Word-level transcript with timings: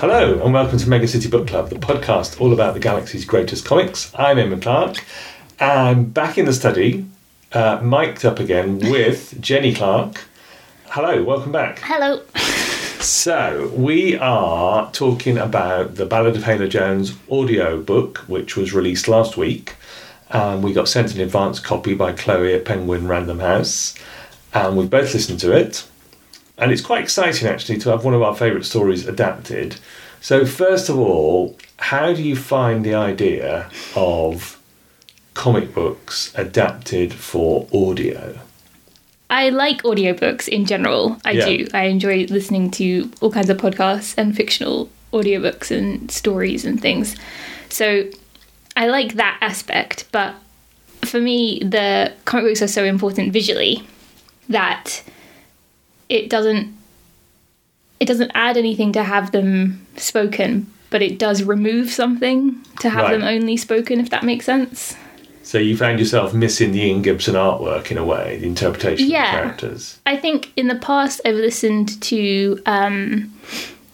Hello, 0.00 0.40
and 0.44 0.54
welcome 0.54 0.78
to 0.78 0.88
Mega 0.88 1.08
City 1.08 1.28
Book 1.28 1.48
Club, 1.48 1.70
the 1.70 1.74
podcast 1.74 2.40
all 2.40 2.52
about 2.52 2.74
the 2.74 2.78
galaxy's 2.78 3.24
greatest 3.24 3.64
comics. 3.64 4.12
I'm 4.14 4.38
Emma 4.38 4.56
Clark, 4.56 5.04
and 5.58 6.14
back 6.14 6.38
in 6.38 6.44
the 6.44 6.52
study, 6.52 7.04
uh, 7.52 7.80
mic'd 7.82 8.24
up 8.24 8.38
again 8.38 8.78
with 8.78 9.36
Jenny 9.40 9.74
Clark. 9.74 10.24
Hello, 10.90 11.24
welcome 11.24 11.50
back. 11.50 11.80
Hello. 11.80 12.22
So, 13.00 13.72
we 13.74 14.16
are 14.18 14.90
talking 14.92 15.38
about 15.38 15.94
the 15.94 16.04
Ballad 16.04 16.36
of 16.36 16.42
Halo 16.42 16.66
Jones 16.66 17.16
audio 17.30 17.80
book, 17.80 18.18
which 18.26 18.56
was 18.56 18.72
released 18.72 19.06
last 19.08 19.36
week. 19.36 19.76
Um, 20.30 20.62
we 20.62 20.72
got 20.72 20.88
sent 20.88 21.14
an 21.14 21.20
advance 21.20 21.58
copy 21.60 21.94
by 21.94 22.12
Chloe 22.12 22.54
at 22.54 22.64
Penguin 22.64 23.06
Random 23.06 23.38
House, 23.38 23.94
and 24.52 24.76
we've 24.76 24.90
both 24.90 25.14
listened 25.14 25.38
to 25.40 25.56
it. 25.56 25.86
And 26.58 26.72
it's 26.72 26.82
quite 26.82 27.02
exciting 27.02 27.46
actually 27.48 27.78
to 27.78 27.90
have 27.90 28.04
one 28.04 28.14
of 28.14 28.22
our 28.22 28.34
favourite 28.34 28.64
stories 28.64 29.06
adapted. 29.06 29.76
So, 30.20 30.44
first 30.44 30.88
of 30.88 30.98
all, 30.98 31.56
how 31.78 32.12
do 32.12 32.22
you 32.22 32.34
find 32.34 32.84
the 32.84 32.94
idea 32.94 33.70
of 33.94 34.60
comic 35.34 35.72
books 35.72 36.32
adapted 36.34 37.14
for 37.14 37.68
audio? 37.72 38.40
I 39.30 39.50
like 39.50 39.82
audiobooks 39.82 40.48
in 40.48 40.64
general. 40.64 41.18
I 41.24 41.32
Yeah. 41.32 41.46
do. 41.46 41.66
I 41.72 41.84
enjoy 41.84 42.26
listening 42.28 42.70
to 42.72 43.10
all 43.20 43.30
kinds 43.30 43.50
of 43.50 43.58
podcasts 43.58 44.14
and 44.16 44.34
fictional 44.34 44.88
audiobooks 45.12 45.70
and 45.70 46.10
stories 46.10 46.64
and 46.64 46.80
things. 46.80 47.14
So 47.68 48.04
I 48.76 48.88
like 48.88 49.14
that 49.14 49.38
aspect, 49.40 50.06
but 50.12 50.34
for 51.04 51.20
me 51.20 51.60
the 51.60 52.12
comic 52.24 52.46
books 52.46 52.62
are 52.62 52.68
so 52.68 52.82
important 52.84 53.32
visually 53.32 53.84
that 54.48 55.02
it 56.08 56.28
doesn't 56.30 56.74
it 58.00 58.06
doesn't 58.06 58.30
add 58.34 58.56
anything 58.56 58.92
to 58.92 59.02
have 59.02 59.32
them 59.32 59.84
spoken, 59.96 60.72
but 60.90 61.02
it 61.02 61.18
does 61.18 61.42
remove 61.42 61.90
something 61.90 62.56
to 62.80 62.88
have 62.90 63.02
Right. 63.04 63.12
them 63.18 63.22
only 63.24 63.56
spoken 63.56 63.98
if 63.98 64.10
that 64.10 64.22
makes 64.22 64.46
sense. 64.46 64.94
So, 65.42 65.58
you 65.58 65.76
found 65.76 65.98
yourself 65.98 66.32
missing 66.34 66.72
the 66.72 66.80
Ian 66.82 67.00
Gibson 67.02 67.34
artwork 67.34 67.90
in 67.90 67.96
a 67.98 68.04
way, 68.04 68.36
the 68.40 68.46
interpretation 68.46 69.08
Yeah. 69.10 69.24
of 69.24 69.32
the 69.32 69.42
characters. 69.42 69.98
I 70.06 70.16
think 70.16 70.52
in 70.56 70.68
the 70.68 70.74
past 70.76 71.20
I've 71.24 71.34
listened 71.36 72.00
to 72.02 72.60
um, 72.66 73.32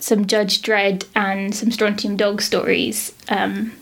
some 0.01 0.27
Judge 0.27 0.61
Dredd 0.63 1.05
and 1.15 1.55
some 1.55 1.71
Strontium 1.71 2.17
Dog 2.17 2.43
stories, 2.43 3.13
um, 3.31 3.73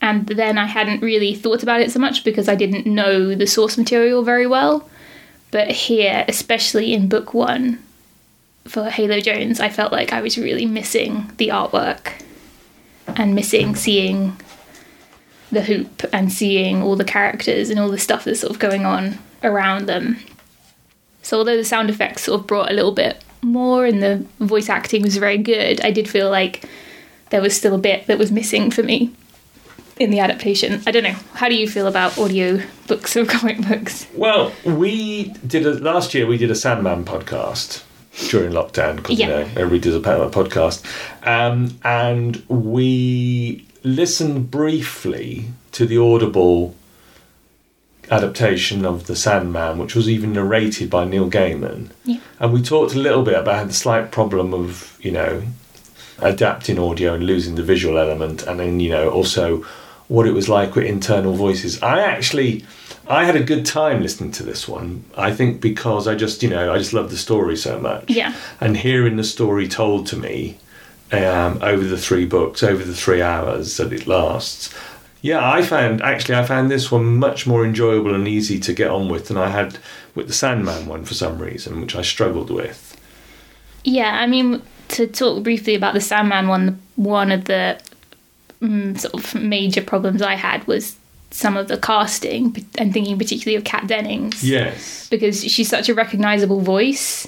and 0.00 0.26
then 0.26 0.58
I 0.58 0.66
hadn't 0.66 1.02
really 1.02 1.34
thought 1.34 1.62
about 1.62 1.80
it 1.82 1.92
so 1.92 2.00
much 2.00 2.24
because 2.24 2.48
I 2.48 2.56
didn't 2.56 2.86
know 2.86 3.34
the 3.36 3.46
source 3.46 3.78
material 3.78 4.24
very 4.24 4.46
well. 4.48 4.88
But 5.52 5.70
here, 5.70 6.24
especially 6.26 6.94
in 6.94 7.08
book 7.08 7.34
one 7.34 7.78
for 8.64 8.90
Halo 8.90 9.20
Jones, 9.20 9.60
I 9.60 9.68
felt 9.68 9.92
like 9.92 10.12
I 10.12 10.22
was 10.22 10.38
really 10.38 10.66
missing 10.66 11.30
the 11.36 11.48
artwork 11.48 12.14
and 13.06 13.34
missing 13.34 13.76
seeing 13.76 14.36
the 15.52 15.62
hoop 15.62 16.04
and 16.10 16.32
seeing 16.32 16.82
all 16.82 16.96
the 16.96 17.04
characters 17.04 17.68
and 17.68 17.78
all 17.78 17.90
the 17.90 17.98
stuff 17.98 18.24
that's 18.24 18.40
sort 18.40 18.52
of 18.52 18.58
going 18.58 18.86
on 18.86 19.18
around 19.44 19.86
them. 19.86 20.16
So 21.20 21.36
although 21.36 21.58
the 21.58 21.64
sound 21.64 21.90
effects 21.90 22.24
sort 22.24 22.40
of 22.40 22.46
brought 22.46 22.70
a 22.70 22.74
little 22.74 22.92
bit 22.92 23.22
more 23.42 23.84
and 23.84 24.02
the 24.02 24.24
voice 24.40 24.70
acting 24.70 25.02
was 25.02 25.18
very 25.18 25.36
good, 25.36 25.82
I 25.82 25.90
did 25.90 26.08
feel 26.08 26.30
like 26.30 26.64
there 27.28 27.42
was 27.42 27.54
still 27.54 27.74
a 27.74 27.78
bit 27.78 28.06
that 28.06 28.18
was 28.18 28.32
missing 28.32 28.70
for 28.70 28.82
me 28.82 29.12
in 30.02 30.10
the 30.10 30.20
adaptation. 30.20 30.82
I 30.86 30.90
don't 30.90 31.04
know. 31.04 31.16
How 31.34 31.48
do 31.48 31.54
you 31.54 31.68
feel 31.68 31.86
about 31.86 32.18
audio 32.18 32.60
books 32.86 33.16
or 33.16 33.24
comic 33.36 33.66
books? 33.66 34.06
Well, 34.14 34.52
we 34.64 35.28
did 35.46 35.66
a, 35.66 35.74
last 35.74 36.12
year. 36.14 36.26
We 36.26 36.36
did 36.36 36.50
a 36.50 36.54
Sandman 36.54 37.04
podcast 37.04 37.82
during 38.28 38.52
lockdown 38.52 38.96
because 38.96 39.18
Yeah. 39.18 39.26
you 39.26 39.32
know 39.32 39.40
everybody 39.56 39.80
does 39.80 39.94
a 39.96 40.00
podcast, 40.00 40.84
um, 41.26 41.78
and 41.84 42.42
we 42.48 43.66
listened 43.84 44.50
briefly 44.50 45.46
to 45.72 45.86
the 45.86 45.96
Audible 45.98 46.74
adaptation 48.10 48.84
of 48.84 49.06
the 49.06 49.16
Sandman, 49.16 49.78
which 49.78 49.94
was 49.94 50.08
even 50.08 50.32
narrated 50.32 50.90
by 50.90 51.04
Neil 51.04 51.30
Gaiman, 51.30 51.88
Yeah. 52.04 52.18
and 52.40 52.52
we 52.52 52.60
talked 52.60 52.94
a 52.94 52.98
little 52.98 53.22
bit 53.22 53.34
about 53.38 53.68
the 53.68 53.72
slight 53.72 54.10
problem 54.10 54.52
of 54.52 54.98
you 55.00 55.12
know 55.12 55.42
adapting 56.18 56.78
audio 56.78 57.14
and 57.14 57.24
losing 57.24 57.54
the 57.54 57.62
visual 57.62 57.96
element, 57.98 58.42
and 58.42 58.60
then 58.60 58.80
you 58.80 58.90
know 58.90 59.08
also 59.08 59.64
what 60.12 60.26
it 60.26 60.32
was 60.32 60.46
like 60.46 60.74
with 60.74 60.84
internal 60.84 61.32
voices. 61.32 61.82
I 61.82 62.02
actually, 62.02 62.66
I 63.08 63.24
had 63.24 63.34
a 63.34 63.42
good 63.42 63.64
time 63.64 64.02
listening 64.02 64.30
to 64.32 64.42
this 64.42 64.68
one. 64.68 65.04
I 65.16 65.32
think 65.32 65.62
because 65.62 66.06
I 66.06 66.14
just, 66.14 66.42
you 66.42 66.50
know, 66.50 66.70
I 66.70 66.76
just 66.76 66.92
love 66.92 67.10
the 67.10 67.16
story 67.16 67.56
so 67.56 67.80
much. 67.80 68.10
Yeah. 68.10 68.34
And 68.60 68.76
hearing 68.76 69.16
the 69.16 69.24
story 69.24 69.66
told 69.66 70.06
to 70.08 70.16
me 70.16 70.58
um, 71.12 71.58
over 71.62 71.82
the 71.82 71.96
three 71.96 72.26
books, 72.26 72.62
over 72.62 72.84
the 72.84 72.94
three 72.94 73.22
hours 73.22 73.78
that 73.78 73.90
it 73.90 74.06
lasts. 74.06 74.74
Yeah, 75.22 75.50
I 75.50 75.62
found 75.62 76.02
actually 76.02 76.34
I 76.34 76.44
found 76.44 76.70
this 76.70 76.92
one 76.92 77.16
much 77.16 77.46
more 77.46 77.64
enjoyable 77.64 78.14
and 78.14 78.28
easy 78.28 78.60
to 78.60 78.74
get 78.74 78.90
on 78.90 79.08
with 79.08 79.28
than 79.28 79.38
I 79.38 79.48
had 79.48 79.78
with 80.14 80.26
the 80.26 80.34
Sandman 80.34 80.86
one 80.86 81.06
for 81.06 81.14
some 81.14 81.38
reason, 81.38 81.80
which 81.80 81.96
I 81.96 82.02
struggled 82.02 82.50
with. 82.50 83.00
Yeah, 83.84 84.20
I 84.20 84.26
mean, 84.26 84.62
to 84.88 85.06
talk 85.06 85.42
briefly 85.42 85.74
about 85.74 85.94
the 85.94 86.00
Sandman 86.02 86.48
one, 86.48 86.82
one 86.96 87.32
of 87.32 87.46
the 87.46 87.80
mm, 88.62 88.98
sort 88.98 89.14
of 89.14 89.34
major 89.34 89.82
problems 89.82 90.22
I 90.22 90.34
had 90.34 90.66
was 90.66 90.96
some 91.30 91.56
of 91.56 91.68
the 91.68 91.78
casting, 91.78 92.54
and 92.78 92.92
thinking 92.92 93.18
particularly 93.18 93.56
of 93.56 93.64
Kat 93.64 93.86
Dennings. 93.86 94.44
Yes. 94.44 95.08
because 95.08 95.42
she's 95.42 95.68
such 95.68 95.88
a 95.88 95.94
recognizable 95.94 96.60
voice 96.60 97.26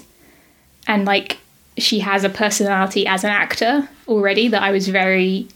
and 0.87 1.05
like 1.05 1.37
she 1.77 1.99
has 1.99 2.23
a 2.23 2.29
personality 2.29 3.05
as 3.05 3.23
an 3.23 3.31
actor 3.31 3.89
already 4.07 4.47
that 4.47 4.61
I 4.61 4.71
was 4.71 4.87
very 4.87 5.47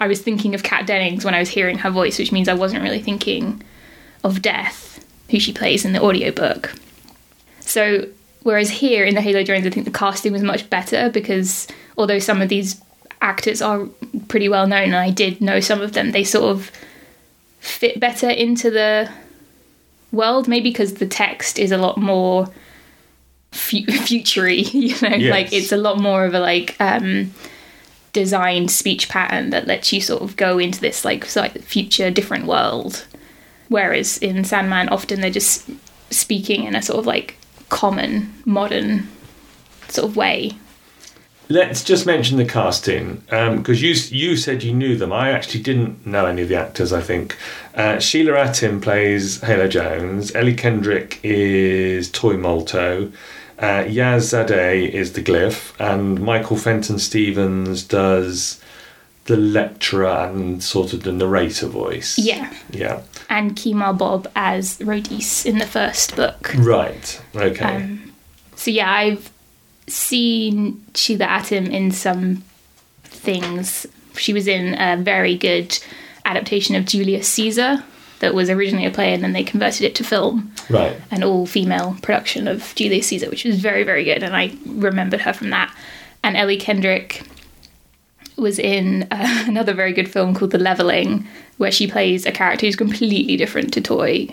I 0.00 0.08
was 0.08 0.20
thinking 0.20 0.54
of 0.54 0.64
Kat 0.64 0.86
Dennings 0.86 1.24
when 1.24 1.34
I 1.34 1.38
was 1.38 1.48
hearing 1.48 1.78
her 1.78 1.90
voice, 1.90 2.18
which 2.18 2.32
means 2.32 2.48
I 2.48 2.54
wasn't 2.54 2.82
really 2.82 2.98
thinking 2.98 3.62
of 4.24 4.42
Death, 4.42 5.04
who 5.30 5.38
she 5.38 5.52
plays 5.52 5.84
in 5.84 5.92
the 5.92 6.02
audiobook. 6.02 6.74
So 7.60 8.08
whereas 8.42 8.70
here 8.70 9.04
in 9.04 9.14
the 9.14 9.20
Halo 9.20 9.44
Jones 9.44 9.66
I 9.66 9.70
think 9.70 9.84
the 9.84 9.92
casting 9.92 10.32
was 10.32 10.42
much 10.42 10.68
better 10.68 11.10
because 11.10 11.68
although 11.96 12.18
some 12.18 12.42
of 12.42 12.48
these 12.48 12.80
actors 13.22 13.62
are 13.62 13.86
pretty 14.28 14.48
well 14.48 14.66
known 14.66 14.84
and 14.84 14.96
I 14.96 15.10
did 15.10 15.40
know 15.40 15.60
some 15.60 15.80
of 15.80 15.92
them, 15.92 16.10
they 16.12 16.24
sort 16.24 16.44
of 16.44 16.70
fit 17.60 17.98
better 18.00 18.28
into 18.28 18.70
the 18.70 19.10
world, 20.10 20.48
maybe 20.48 20.70
because 20.70 20.94
the 20.94 21.06
text 21.06 21.58
is 21.58 21.72
a 21.72 21.78
lot 21.78 21.96
more 21.98 22.48
fu- 23.52 23.84
futury, 24.04 24.60
you 24.62 24.94
know, 25.00 25.16
Yes. 25.16 25.30
like 25.30 25.52
it's 25.52 25.72
a 25.72 25.76
lot 25.76 25.98
more 25.98 26.24
of 26.24 26.34
a 26.34 26.40
like 26.40 26.76
um 26.80 27.32
designed 28.12 28.70
speech 28.70 29.08
pattern 29.08 29.48
that 29.50 29.66
lets 29.66 29.90
you 29.92 30.00
sort 30.00 30.20
of 30.20 30.36
go 30.36 30.58
into 30.58 30.78
this 30.80 31.04
like 31.04 31.24
future 31.24 32.10
different 32.10 32.46
world. 32.46 33.06
Whereas 33.68 34.18
in 34.18 34.44
Sandman 34.44 34.90
often 34.90 35.20
they're 35.22 35.30
just 35.30 35.70
speaking 36.10 36.64
in 36.64 36.74
a 36.74 36.82
sort 36.82 36.98
of 36.98 37.06
like 37.06 37.36
common 37.70 38.34
modern 38.44 39.08
sort 39.88 40.08
of 40.10 40.16
way. 40.16 40.52
Let's 41.52 41.84
just 41.84 42.06
mention 42.06 42.38
the 42.38 42.46
casting 42.46 43.22
because 43.28 43.82
you 43.82 43.94
you 44.16 44.38
said 44.38 44.62
you 44.62 44.72
knew 44.72 44.96
them. 44.96 45.12
I 45.12 45.32
actually 45.32 45.62
didn't 45.62 46.06
know 46.06 46.24
any 46.24 46.40
of 46.40 46.48
the 46.48 46.54
actors. 46.54 46.94
I 46.94 47.02
think 47.02 47.36
uh, 47.74 47.98
Sheila 47.98 48.32
Atim 48.32 48.80
plays 48.80 49.42
Halo 49.42 49.68
Jones. 49.68 50.34
Ellie 50.34 50.54
Kendrick 50.54 51.20
is 51.22 52.10
Toy 52.10 52.38
Molto. 52.38 53.12
Uh, 53.58 53.84
Yaz 53.84 54.32
Zadeh 54.32 54.88
is 54.88 55.12
the 55.12 55.22
Glyph, 55.22 55.78
and 55.78 56.22
Michael 56.22 56.56
Fenton 56.56 56.98
Stevens 56.98 57.82
does 57.82 58.58
the 59.26 59.36
lecturer 59.36 60.30
and 60.32 60.62
sort 60.64 60.94
of 60.94 61.02
the 61.02 61.12
narrator 61.12 61.66
voice. 61.66 62.18
Yeah. 62.18 62.50
Yeah. 62.70 63.02
And 63.28 63.56
Kemah 63.56 63.98
Bob 63.98 64.26
as 64.34 64.78
Rodice 64.78 65.44
in 65.44 65.58
the 65.58 65.66
first 65.66 66.16
book. 66.16 66.54
Right. 66.56 67.22
Okay. 67.36 67.76
Um, 67.76 68.12
so 68.56 68.70
yeah, 68.70 68.90
I've 68.90 69.30
seen 69.92 70.84
Sheila 70.94 71.26
Atim 71.26 71.70
in 71.70 71.90
some 71.90 72.42
things. 73.04 73.86
She 74.16 74.32
was 74.32 74.48
in 74.48 74.74
a 74.80 74.96
very 74.96 75.36
good 75.36 75.78
adaptation 76.24 76.74
of 76.74 76.86
Julius 76.86 77.28
Caesar 77.28 77.82
that 78.20 78.34
was 78.34 78.48
originally 78.48 78.86
a 78.86 78.90
play 78.90 79.12
and 79.12 79.22
then 79.22 79.32
they 79.32 79.42
converted 79.42 79.82
it 79.82 79.94
to 79.96 80.04
film. 80.04 80.52
right. 80.70 80.96
An 81.10 81.22
all 81.22 81.44
female 81.46 81.96
production 82.02 82.46
of 82.46 82.72
Julius 82.74 83.08
Caesar, 83.08 83.28
which 83.28 83.44
was 83.44 83.60
very, 83.60 83.82
very 83.82 84.04
good. 84.04 84.22
And 84.22 84.34
I 84.34 84.56
remembered 84.66 85.20
her 85.22 85.32
from 85.32 85.50
that. 85.50 85.74
And 86.22 86.36
Ellie 86.36 86.56
Kendrick 86.56 87.22
was 88.36 88.58
in 88.58 89.08
uh, 89.10 89.44
another 89.48 89.74
very 89.74 89.92
good 89.92 90.10
film 90.10 90.34
called 90.34 90.52
The 90.52 90.58
Leveling, 90.58 91.26
where 91.58 91.72
she 91.72 91.86
plays 91.86 92.24
a 92.24 92.32
character 92.32 92.66
who's 92.66 92.76
completely 92.76 93.36
different 93.36 93.72
to 93.74 93.80
Toy. 93.80 94.28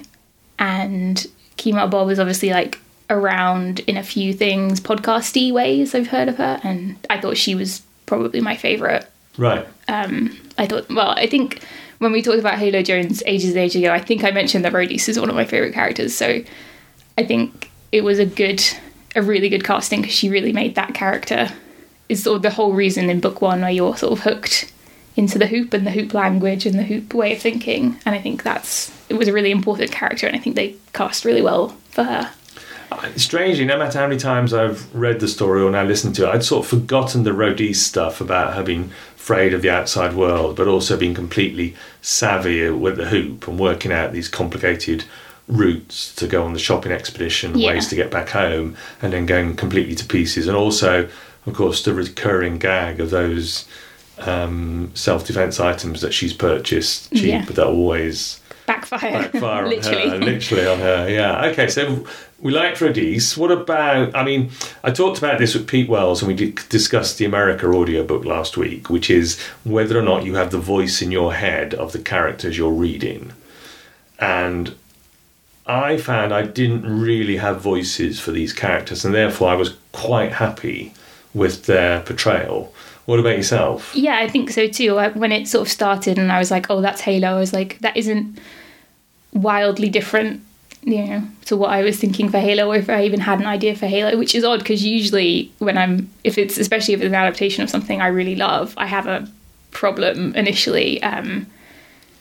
And 0.60 1.26
Kemah 1.58 1.90
Bob 1.90 2.10
is 2.10 2.20
obviously 2.20 2.52
like 2.52 2.80
around 3.10 3.80
in 3.82 3.98
a 3.98 4.04
few 4.04 4.34
things 4.34 4.80
podcasty 4.80 5.52
ways 5.52 5.96
I've 5.96 6.08
heard 6.08 6.28
of 6.28 6.38
her, 6.38 6.60
and 6.64 6.96
I 7.10 7.20
thought 7.20 7.38
she 7.38 7.56
was 7.56 7.82
probably 8.06 8.42
my 8.42 8.56
favourite. 8.56 9.06
Right. 9.38 9.66
Um, 9.88 10.38
I 10.58 10.68
thought, 10.68 10.90
well, 10.90 11.12
I 11.12 11.28
think 11.28 11.64
when 12.00 12.12
we 12.12 12.22
talked 12.22 12.40
about 12.40 12.58
Halo 12.58 12.82
Jones 12.82 13.24
ages 13.26 13.52
and 13.52 13.60
ages 13.60 13.82
ago, 13.82 13.94
I 13.94 14.00
think 14.00 14.24
I 14.24 14.32
mentioned 14.32 14.66
that 14.66 14.74
Rodice 14.74 15.08
is 15.08 15.20
one 15.20 15.30
of 15.30 15.36
my 15.36 15.46
favourite 15.46 15.74
characters. 15.74 16.16
So 16.16 16.44
I 17.18 17.24
think 17.24 17.70
it 17.92 18.04
was 18.04 18.20
a 18.20 18.26
good, 18.26 18.64
a 19.16 19.22
really 19.22 19.50
good 19.50 19.64
casting 19.64 20.02
because 20.02 20.16
she 20.16 20.30
really 20.30 20.54
made 20.54 20.76
that 20.76 20.94
character 20.94 21.50
is 22.10 22.24
sort 22.24 22.38
of 22.38 22.42
the 22.42 22.50
whole 22.50 22.74
reason 22.74 23.10
in 23.10 23.20
book 23.20 23.42
one 23.42 23.62
where 23.62 23.70
you're 23.70 23.96
sort 23.96 24.14
of 24.14 24.20
hooked 24.22 24.72
into 25.16 25.38
the 25.38 25.48
hoop 25.48 25.74
and 25.74 25.86
the 25.86 25.92
hoop 25.92 26.14
language 26.14 26.66
and 26.66 26.78
the 26.78 26.84
hoop 26.84 27.14
way 27.14 27.34
of 27.34 27.42
thinking. 27.42 28.00
And 28.06 28.16
I 28.16 28.22
think 28.22 28.44
that's 28.44 28.92
it 29.10 29.16
was 29.16 29.28
a 29.28 29.34
really 29.34 29.52
important 29.52 29.92
character, 29.92 30.28
and 30.28 30.36
I 30.36 30.40
think 30.40 30.56
they 30.56 30.76
cast 30.94 31.26
really 31.26 31.42
well 31.42 31.70
for 31.90 32.04
her. 32.04 32.32
Strangely, 33.16 33.66
no 33.66 33.78
matter 33.78 34.00
how 34.00 34.08
many 34.08 34.20
times 34.20 34.54
I've 34.54 34.94
read 34.96 35.20
the 35.20 35.28
story 35.28 35.62
or 35.62 35.70
now 35.72 35.84
listened 35.84 36.16
to 36.16 36.28
it, 36.28 36.34
I'd 36.34 36.44
sort 36.44 36.66
of 36.66 36.70
forgotten 36.70 37.24
the 37.24 37.32
Rodice 37.34 37.76
stuff 37.82 38.20
about 38.22 38.54
her 38.56 38.64
being 38.64 38.92
afraid 39.16 39.54
of 39.54 39.62
the 39.62 39.70
outside 39.70 40.14
world, 40.16 40.56
but 40.56 40.68
also 40.68 40.98
being 40.98 41.14
completely 41.14 41.76
savvy 42.02 42.70
with 42.72 42.98
the 42.98 43.06
hoop 43.06 43.48
and 43.48 43.60
working 43.60 43.92
out 43.92 44.12
these 44.12 44.28
complicated 44.28 45.04
routes 45.48 46.14
to 46.16 46.28
go 46.28 46.44
on 46.44 46.54
the 46.54 46.60
shopping 46.60 46.92
expedition, 46.92 47.58
Yeah. 47.58 47.70
ways 47.74 47.88
to 47.90 47.96
get 47.96 48.10
back 48.12 48.30
home, 48.30 48.76
and 49.02 49.14
then 49.14 49.26
going 49.26 49.56
completely 49.56 49.96
to 49.96 50.06
pieces. 50.06 50.48
And 50.48 50.56
also, 50.58 51.08
of 51.46 51.54
course, 51.54 51.84
the 51.84 51.94
recurring 51.94 52.58
gag 52.58 53.00
of 53.00 53.10
those 53.12 53.66
um, 54.20 54.92
self 54.96 55.26
defense 55.26 55.60
items 55.60 56.02
that 56.02 56.14
she's 56.14 56.34
purchased 56.34 57.10
cheap 57.14 57.24
Yeah. 57.26 57.46
that 57.46 57.66
always 57.68 58.40
Backfire, 58.66 59.12
backfire 59.32 59.64
on 59.64 59.70
literally. 59.70 60.10
her, 60.10 60.18
literally 60.20 60.68
on 60.68 60.80
her. 60.80 61.08
Yeah. 61.10 61.46
Okay. 61.48 61.68
So 61.70 62.06
we 62.42 62.52
liked 62.52 62.80
Rodice. 62.80 63.38
What 63.38 63.52
about? 63.52 64.16
I 64.16 64.24
mean, 64.24 64.52
I 64.84 64.92
talked 64.92 65.18
about 65.18 65.40
this 65.40 65.54
with 65.54 65.68
Pete 65.68 65.90
Wells, 65.90 66.22
and 66.22 66.28
we 66.28 66.52
discussed 66.70 67.18
the 67.18 67.26
America 67.26 67.68
audiobook 67.68 68.26
last 68.26 68.58
week, 68.58 68.90
which 68.90 69.10
is 69.10 69.40
whether 69.64 69.98
or 69.98 70.04
not 70.04 70.26
you 70.26 70.36
have 70.36 70.52
the 70.52 70.60
voice 70.60 71.02
in 71.02 71.12
your 71.12 71.34
head 71.34 71.74
of 71.74 71.92
the 71.92 72.00
characters 72.00 72.58
you're 72.58 72.72
reading, 72.72 73.34
and. 74.20 74.76
I 75.68 75.98
found 75.98 76.34
I 76.34 76.48
didn't 76.48 76.84
really 76.84 77.38
have 77.38 77.62
voices 77.62 78.20
for 78.20 78.32
these 78.32 78.54
characters, 78.54 79.06
and 79.06 79.14
therefore 79.14 79.50
I 79.50 79.54
was 79.54 79.76
quite 79.92 80.32
happy 80.32 80.94
with 81.36 81.68
their 81.68 82.02
portrayal. 82.02 82.74
What 83.06 83.20
about 83.20 83.38
yourself? 83.38 83.96
Yeah, 83.96 84.18
I 84.18 84.28
think 84.28 84.50
so 84.50 84.68
too. 84.68 84.98
Uh, 84.98 85.12
when 85.12 85.32
it 85.32 85.48
sort 85.48 85.68
of 85.68 85.72
started 85.72 86.18
and 86.18 86.32
I 86.32 86.40
was 86.40 86.52
like, 86.52 86.70
oh, 86.70 86.82
that's 86.82 87.02
Halo, 87.02 87.28
I 87.30 87.40
was 87.40 87.54
like, 87.54 87.80
that 87.80 87.98
isn't 87.98 88.40
wildly 89.34 89.90
different, 89.90 90.42
you 90.84 91.06
know, 91.06 91.24
to 91.46 91.58
what 91.58 91.72
I 91.72 91.82
was 91.84 91.98
thinking 91.98 92.30
for 92.30 92.40
Halo, 92.40 92.68
or 92.68 92.76
if 92.76 92.90
I 92.90 93.04
even 93.04 93.20
had 93.20 93.40
an 93.40 93.46
idea 93.46 93.76
for 93.76 93.86
Halo, 93.88 94.18
which 94.18 94.34
is 94.36 94.44
odd 94.44 94.60
because 94.60 94.84
usually 94.84 95.52
when 95.60 95.78
I'm, 95.78 96.10
if 96.24 96.38
it's, 96.38 96.58
especially 96.58 96.94
if 96.94 97.02
it's 97.02 97.08
an 97.08 97.16
adaptation 97.16 97.64
of 97.64 97.70
something 97.70 98.02
I 98.02 98.08
really 98.08 98.36
love, 98.36 98.74
I 98.78 98.86
have 98.86 99.06
a 99.08 99.28
problem 99.72 100.36
initially. 100.36 101.02
Um, 101.04 101.48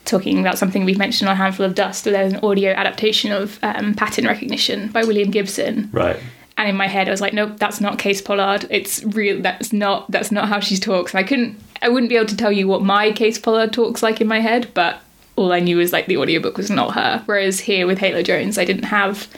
talking 0.05 0.39
about 0.41 0.57
something 0.59 0.85
we've 0.85 0.99
mentioned 0.99 1.29
on 1.29 1.35
a 1.35 1.37
handful 1.37 1.67
of 1.67 1.75
dust, 1.75 2.05
there's 2.05 2.33
an 2.33 2.41
audio 2.43 2.73
adaptation 2.73 3.31
of 3.31 3.59
um, 3.63 3.95
pattern 3.95 4.27
recognition 4.27 4.89
by 4.89 5.05
William 5.05 5.31
Gibson, 5.31 5.91
Right. 5.93 6.17
and 6.57 6.69
in 6.69 6.77
my 6.77 6.87
head 6.89 7.09
I 7.09 7.11
was 7.11 7.21
like, 7.21 7.35
nope, 7.35 7.59
that's 7.59 7.81
not 7.81 7.99
Cayce 7.99 8.23
Pollard. 8.23 8.67
It's 8.71 9.05
real. 9.05 9.41
That's 9.43 9.73
not. 9.73 10.11
That's 10.11 10.33
not 10.33 10.49
how 10.49 10.61
she 10.61 10.79
talks. 10.79 11.13
And 11.13 11.21
I 11.21 11.23
couldn't. 11.25 11.61
I 11.83 11.89
wouldn't 11.91 12.09
be 12.11 12.17
able 12.17 12.27
to 12.27 12.37
tell 12.37 12.51
you 12.51 12.67
what 12.67 12.83
my 12.83 13.13
Cayce 13.13 13.39
Pollard 13.39 13.73
talks 13.73 14.03
like 14.03 14.21
in 14.21 14.27
my 14.27 14.41
head, 14.41 14.71
but 14.75 15.01
all 15.39 15.53
I 15.53 15.61
knew 15.61 15.77
was 15.77 15.93
like 15.93 16.07
the 16.07 16.17
audiobook 16.17 16.57
was 16.57 16.71
not 16.71 16.95
her. 16.95 17.23
Whereas 17.27 17.61
here 17.61 17.87
with 17.87 17.99
Halo 17.99 18.23
Jones, 18.23 18.59
I 18.59 18.65
didn't 18.65 18.85
have 18.85 19.29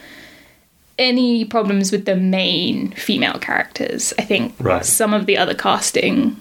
any 0.99 1.45
problems 1.45 1.93
with 1.93 2.05
the 2.07 2.17
main 2.17 2.93
female 2.93 3.39
characters. 3.39 4.13
I 4.19 4.23
think 4.23 4.55
Right. 4.59 4.85
some 4.85 5.15
of 5.15 5.27
the 5.27 5.37
other 5.39 5.55
casting 5.55 6.37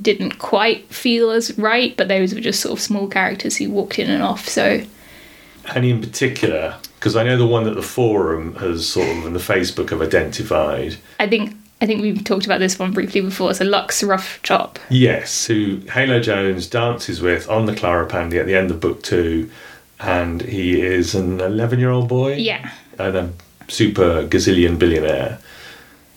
didn't 0.00 0.38
quite 0.38 0.88
feel 0.92 1.30
as 1.30 1.56
right, 1.58 1.96
but 1.96 2.08
those 2.08 2.34
were 2.34 2.40
just 2.40 2.60
sort 2.60 2.72
of 2.72 2.80
small 2.80 3.06
characters 3.06 3.56
who 3.56 3.70
walked 3.70 3.98
in 3.98 4.10
and 4.10 4.22
off. 4.22 4.48
So 4.48 4.82
Any 5.74 5.90
in 5.90 6.00
particular? 6.00 6.74
Because 6.98 7.16
I 7.16 7.22
know 7.22 7.36
the 7.38 7.46
one 7.46 7.64
that 7.64 7.74
the 7.74 7.82
forum 7.82 8.54
has 8.56 8.86
sort 8.88 9.08
of 9.08 9.24
and 9.24 9.34
the 9.34 9.40
Facebook 9.40 9.90
have 9.90 10.02
identified. 10.02 10.96
I 11.18 11.26
think 11.26 11.56
I 11.80 11.86
think 11.86 12.00
we've 12.00 12.22
talked 12.24 12.46
about 12.46 12.60
this 12.60 12.78
one 12.78 12.92
briefly 12.92 13.20
before. 13.20 13.52
So 13.54 13.64
Lux 13.64 14.02
Roth-Chop. 14.02 14.78
Yes, 14.88 15.46
who 15.46 15.80
Halo 15.92 16.20
Jones 16.20 16.66
dances 16.66 17.20
with 17.20 17.48
on 17.48 17.66
the 17.66 17.74
Clara 17.74 18.06
Pandy 18.06 18.38
at 18.38 18.46
the 18.46 18.54
end 18.54 18.70
of 18.70 18.80
book 18.80 19.02
two, 19.02 19.50
and 20.00 20.40
he 20.42 20.80
is 20.80 21.14
an 21.14 21.40
11 21.40 21.78
year 21.78 21.90
old 21.90 22.08
boy 22.08 22.34
Yeah. 22.34 22.70
and 22.98 23.16
a 23.16 23.30
super 23.68 24.26
gazillion 24.26 24.78
billionaire. 24.78 25.38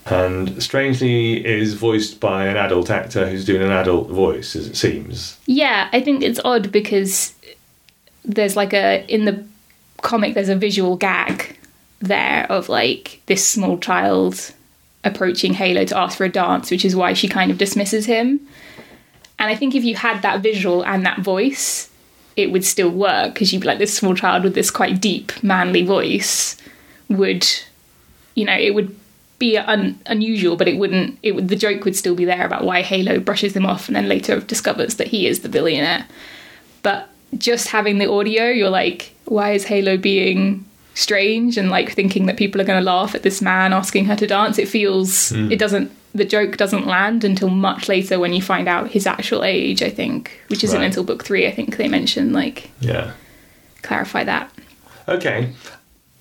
And 0.06 0.63
strangely, 0.63 1.45
is 1.45 1.74
voiced 1.74 2.21
by 2.21 2.45
an 2.45 2.56
adult 2.56 2.89
actor 2.89 3.27
who's 3.30 3.44
doing 3.44 3.62
an 3.62 3.71
adult 3.71 4.07
voice, 4.09 4.56
as 4.56 4.68
it 4.68 4.77
seems. 4.77 5.36
Yeah, 5.48 5.89
I 5.92 6.00
think 6.00 6.24
it's 6.24 6.39
odd 6.45 6.71
because 6.71 7.33
there's 8.24 8.56
like 8.56 8.74
a 8.74 9.06
in 9.13 9.25
the 9.25 9.44
comic 10.01 10.33
there's 10.33 10.48
a 10.50 10.56
visual 10.56 10.95
gag 10.95 11.57
there 12.00 12.45
of 12.50 12.69
like 12.69 13.19
this 13.25 13.45
small 13.48 13.77
child 13.80 14.54
approaching 15.03 15.53
Halo 15.53 15.85
to 15.85 15.97
ask 15.97 16.17
for 16.17 16.25
a 16.25 16.29
dance, 16.29 16.71
which 16.71 16.85
is 16.85 16.95
why 16.95 17.13
she 17.13 17.27
kind 17.27 17.51
of 17.51 17.57
dismisses 17.57 18.05
him. 18.05 18.41
And 19.39 19.49
I 19.49 19.55
think 19.55 19.75
if 19.75 19.83
you 19.83 19.95
had 19.95 20.21
that 20.21 20.41
visual 20.41 20.83
and 20.83 21.05
that 21.05 21.19
voice, 21.19 21.89
it 22.35 22.51
would 22.51 22.65
still 22.65 22.89
work 22.89 23.33
because 23.33 23.51
you'd 23.51 23.61
be 23.61 23.67
like 23.67 23.79
this 23.79 23.95
small 23.95 24.15
child 24.15 24.44
with 24.44 24.55
this 24.55 24.71
quite 24.71 25.01
deep 25.01 25.31
manly 25.44 25.83
voice 25.83 26.57
would, 27.09 27.47
you 28.35 28.45
know, 28.45 28.57
it 28.57 28.73
would 28.73 28.95
be 29.39 29.57
un- 29.57 29.99
unusual, 30.07 30.55
but 30.55 30.67
it 30.67 30.77
wouldn't. 30.77 31.17
It 31.21 31.33
would 31.33 31.49
the 31.49 31.55
joke 31.55 31.85
would 31.85 31.95
still 31.95 32.15
be 32.15 32.25
there 32.25 32.45
about 32.45 32.63
why 32.63 32.81
Halo 32.81 33.19
brushes 33.19 33.55
him 33.55 33.65
off 33.65 33.88
and 33.88 33.95
then 33.95 34.07
later 34.07 34.39
discovers 34.39 34.95
that 34.95 35.07
he 35.07 35.27
is 35.27 35.41
the 35.41 35.49
billionaire. 35.49 36.07
But 36.81 37.09
just 37.38 37.67
having 37.69 37.97
the 37.97 38.09
audio, 38.09 38.45
you're 38.49 38.69
like, 38.69 39.13
why 39.25 39.51
is 39.51 39.65
Halo 39.65 39.97
being 39.97 40.65
strange 40.97 41.57
and 41.57 41.69
like 41.69 41.91
thinking 41.91 42.25
that 42.25 42.38
people 42.38 42.59
are 42.59 42.63
going 42.65 42.79
to 42.79 42.85
laugh 42.85 43.15
at 43.15 43.23
this 43.23 43.41
man 43.41 43.73
asking 43.73 44.05
her 44.05 44.15
to 44.15 44.27
dance? 44.27 44.57
It 44.57 44.67
feels 44.67 45.29
hmm. 45.29 45.51
it 45.51 45.59
doesn't. 45.59 45.91
The 46.15 46.25
joke 46.25 46.57
doesn't 46.57 46.88
land 46.88 47.23
until 47.23 47.49
much 47.49 47.88
later 47.88 48.17
when 48.19 48.33
you 48.33 48.41
find 48.41 48.67
out 48.67 48.89
his 48.89 49.05
actual 49.05 49.44
age. 49.44 49.83
I 49.83 49.89
think, 49.89 50.41
which 50.47 50.63
isn't 50.63 50.79
Right. 50.79 50.85
until 50.85 51.03
book 51.03 51.23
three. 51.23 51.45
I 51.47 51.51
think 51.51 51.77
they 51.77 51.88
mention 51.88 52.33
like 52.33 52.71
Yeah. 52.79 53.11
clarify 53.83 54.23
that. 54.23 54.51
Okay. 55.07 55.49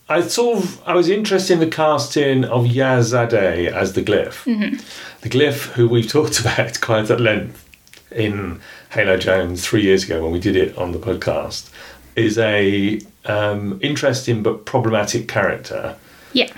I 0.09 0.21
sort 0.21 0.59
of 0.59 0.81
I 0.87 0.95
was 0.95 1.09
interested 1.09 1.55
in 1.55 1.61
the 1.61 1.67
casting 1.67 2.45
of 2.45 2.65
Yaz 2.65 3.13
Zadeh 3.13 3.73
as 3.73 3.95
the 3.95 4.03
glyph. 4.03 4.45
Mm-hmm. 4.45 4.77
The 5.23 5.29
glyph 5.29 5.73
who 5.73 5.89
we've 5.89 6.09
talked 6.17 6.39
about 6.41 6.81
quite 6.81 7.11
at 7.11 7.21
length 7.21 7.65
in 8.13 8.61
Halo 8.91 9.17
Jones 9.17 9.67
three 9.67 9.83
years 9.83 10.05
ago 10.05 10.23
when 10.23 10.31
we 10.33 10.39
did 10.39 10.55
it 10.57 10.77
on 10.79 10.93
the 10.93 10.99
podcast 10.99 11.71
is 12.15 12.39
a 12.39 13.01
um, 13.29 13.79
interesting 13.83 14.43
but 14.43 14.65
problematic 14.65 15.29
character. 15.29 15.97
Yeah, 16.33 16.53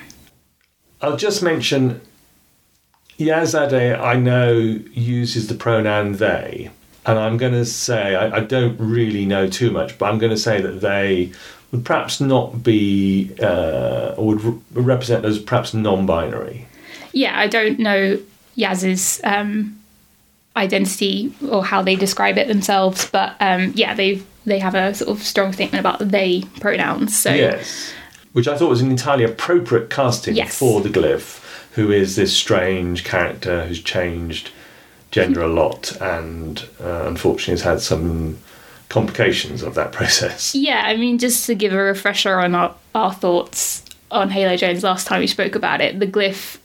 I'll 1.00 1.16
just 1.16 1.42
mention 1.42 2.00
Yaz 3.18 3.54
Zadeh, 3.54 3.98
I 4.00 4.14
know, 4.14 4.52
uses 4.52 5.48
the 5.48 5.54
pronoun 5.54 6.12
they, 6.12 6.70
and 7.04 7.18
I'm 7.18 7.37
going 7.37 7.52
to 7.52 7.64
say, 7.64 8.14
I, 8.14 8.37
I 8.37 8.40
don't 8.40 8.78
really 8.78 9.26
know 9.26 9.48
too 9.48 9.70
much, 9.70 9.98
but 9.98 10.06
I'm 10.06 10.18
going 10.18 10.30
to 10.30 10.38
say 10.38 10.60
that 10.60 10.80
they 10.80 11.32
would 11.72 11.84
perhaps 11.84 12.20
not 12.20 12.62
be, 12.62 13.32
uh, 13.42 14.14
or 14.16 14.26
would 14.26 14.42
re- 14.42 14.60
represent 14.72 15.25
as 15.25 15.38
perhaps 15.38 15.75
non 15.75 16.06
binary. 16.06 16.66
yeah. 17.12 17.38
I 17.38 17.46
don't 17.46 17.78
know 17.78 18.18
Yaz's 18.56 19.20
um, 19.25 19.78
identity 20.56 21.32
or 21.48 21.64
how 21.64 21.82
they 21.82 21.96
describe 21.96 22.38
it 22.38 22.48
themselves, 22.48 23.10
but 23.10 23.37
um, 23.40 23.72
yeah, 23.75 23.94
they 23.94 24.22
they 24.49 24.59
have 24.59 24.75
a 24.75 24.95
sort 24.95 25.11
of 25.11 25.23
strong 25.23 25.52
statement 25.52 25.81
about 25.81 25.99
they 26.00 26.43
pronouns. 26.61 27.17
So 27.17 27.33
Yes. 27.33 27.93
Which 28.33 28.47
I 28.49 28.57
thought 28.57 28.69
was 28.71 28.81
an 28.83 28.90
entirely 28.90 29.25
appropriate 29.25 29.90
casting 29.90 30.37
Yes. 30.37 30.57
for 30.59 30.81
the 30.81 30.88
glyph, 30.90 31.40
who 31.75 31.90
is 31.90 32.17
this 32.17 32.37
strange 32.37 33.05
character 33.05 33.67
who's 33.67 33.81
changed 33.83 34.50
gender 35.11 35.40
a 35.40 35.49
lot 35.49 35.97
and 36.00 36.69
uh, 36.83 37.05
unfortunately 37.07 37.52
has 37.52 37.62
had 37.62 37.81
some 37.81 38.38
complications 38.88 39.62
of 39.62 39.75
that 39.75 39.93
process. 39.99 40.55
Yeah, 40.55 40.83
I 40.85 40.97
mean, 40.97 41.19
just 41.19 41.47
to 41.47 41.55
give 41.55 41.73
a 41.73 41.76
refresher 41.83 42.38
on 42.38 42.55
our, 42.55 42.75
our 42.95 43.12
thoughts 43.12 43.85
on 44.11 44.31
Halo 44.31 44.57
Jones 44.57 44.83
last 44.83 45.07
time 45.07 45.21
we 45.21 45.26
spoke 45.26 45.55
about 45.55 45.81
it, 45.81 45.99
the 46.00 46.07
glyph 46.07 46.59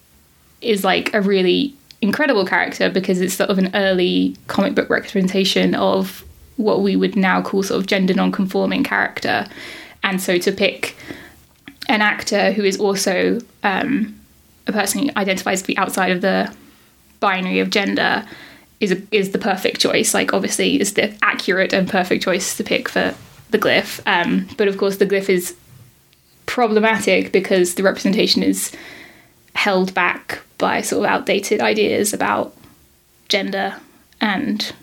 is 0.60 0.84
like 0.84 1.12
a 1.14 1.20
really 1.20 1.74
incredible 2.00 2.44
character 2.46 2.90
because 2.90 3.20
it's 3.20 3.34
sort 3.34 3.50
of 3.50 3.58
an 3.58 3.70
early 3.74 4.36
comic 4.46 4.74
book 4.74 4.90
representation 4.90 5.74
of 5.74 6.24
what 6.56 6.82
we 6.82 6.96
would 6.96 7.16
now 7.16 7.42
call 7.42 7.62
sort 7.62 7.80
of 7.80 7.86
gender 7.86 8.14
non-conforming 8.14 8.84
character. 8.84 9.46
And 10.02 10.20
so 10.20 10.38
to 10.38 10.52
pick 10.52 10.96
an 11.88 12.00
actor 12.00 12.52
who 12.52 12.62
is 12.62 12.78
also 12.78 13.40
um, 13.62 14.18
a 14.66 14.72
person 14.72 15.02
who 15.02 15.10
identifies 15.16 15.62
to 15.62 15.66
be 15.66 15.76
outside 15.76 16.10
of 16.10 16.20
the 16.20 16.54
binary 17.20 17.60
of 17.60 17.70
gender 17.70 18.24
is 18.80 18.92
a, 18.92 19.02
is 19.10 19.30
the 19.30 19.38
perfect 19.38 19.80
choice. 19.80 20.14
Like 20.14 20.32
obviously, 20.32 20.80
is 20.80 20.94
the 20.94 21.14
accurate 21.22 21.72
and 21.72 21.88
perfect 21.88 22.24
choice 22.24 22.56
to 22.56 22.64
pick 22.64 22.88
for 22.88 23.14
the 23.50 23.58
glyph. 23.58 24.00
Um, 24.06 24.48
but 24.56 24.68
of 24.68 24.78
course, 24.78 24.98
the 24.98 25.06
glyph 25.06 25.28
is 25.28 25.56
problematic 26.46 27.32
because 27.32 27.74
the 27.74 27.82
representation 27.82 28.42
is 28.42 28.74
held 29.54 29.94
back 29.94 30.40
by 30.58 30.80
sort 30.80 31.04
of 31.04 31.10
outdated 31.10 31.60
ideas 31.60 32.12
about 32.12 32.54
gender 33.28 33.76
and 34.20 34.74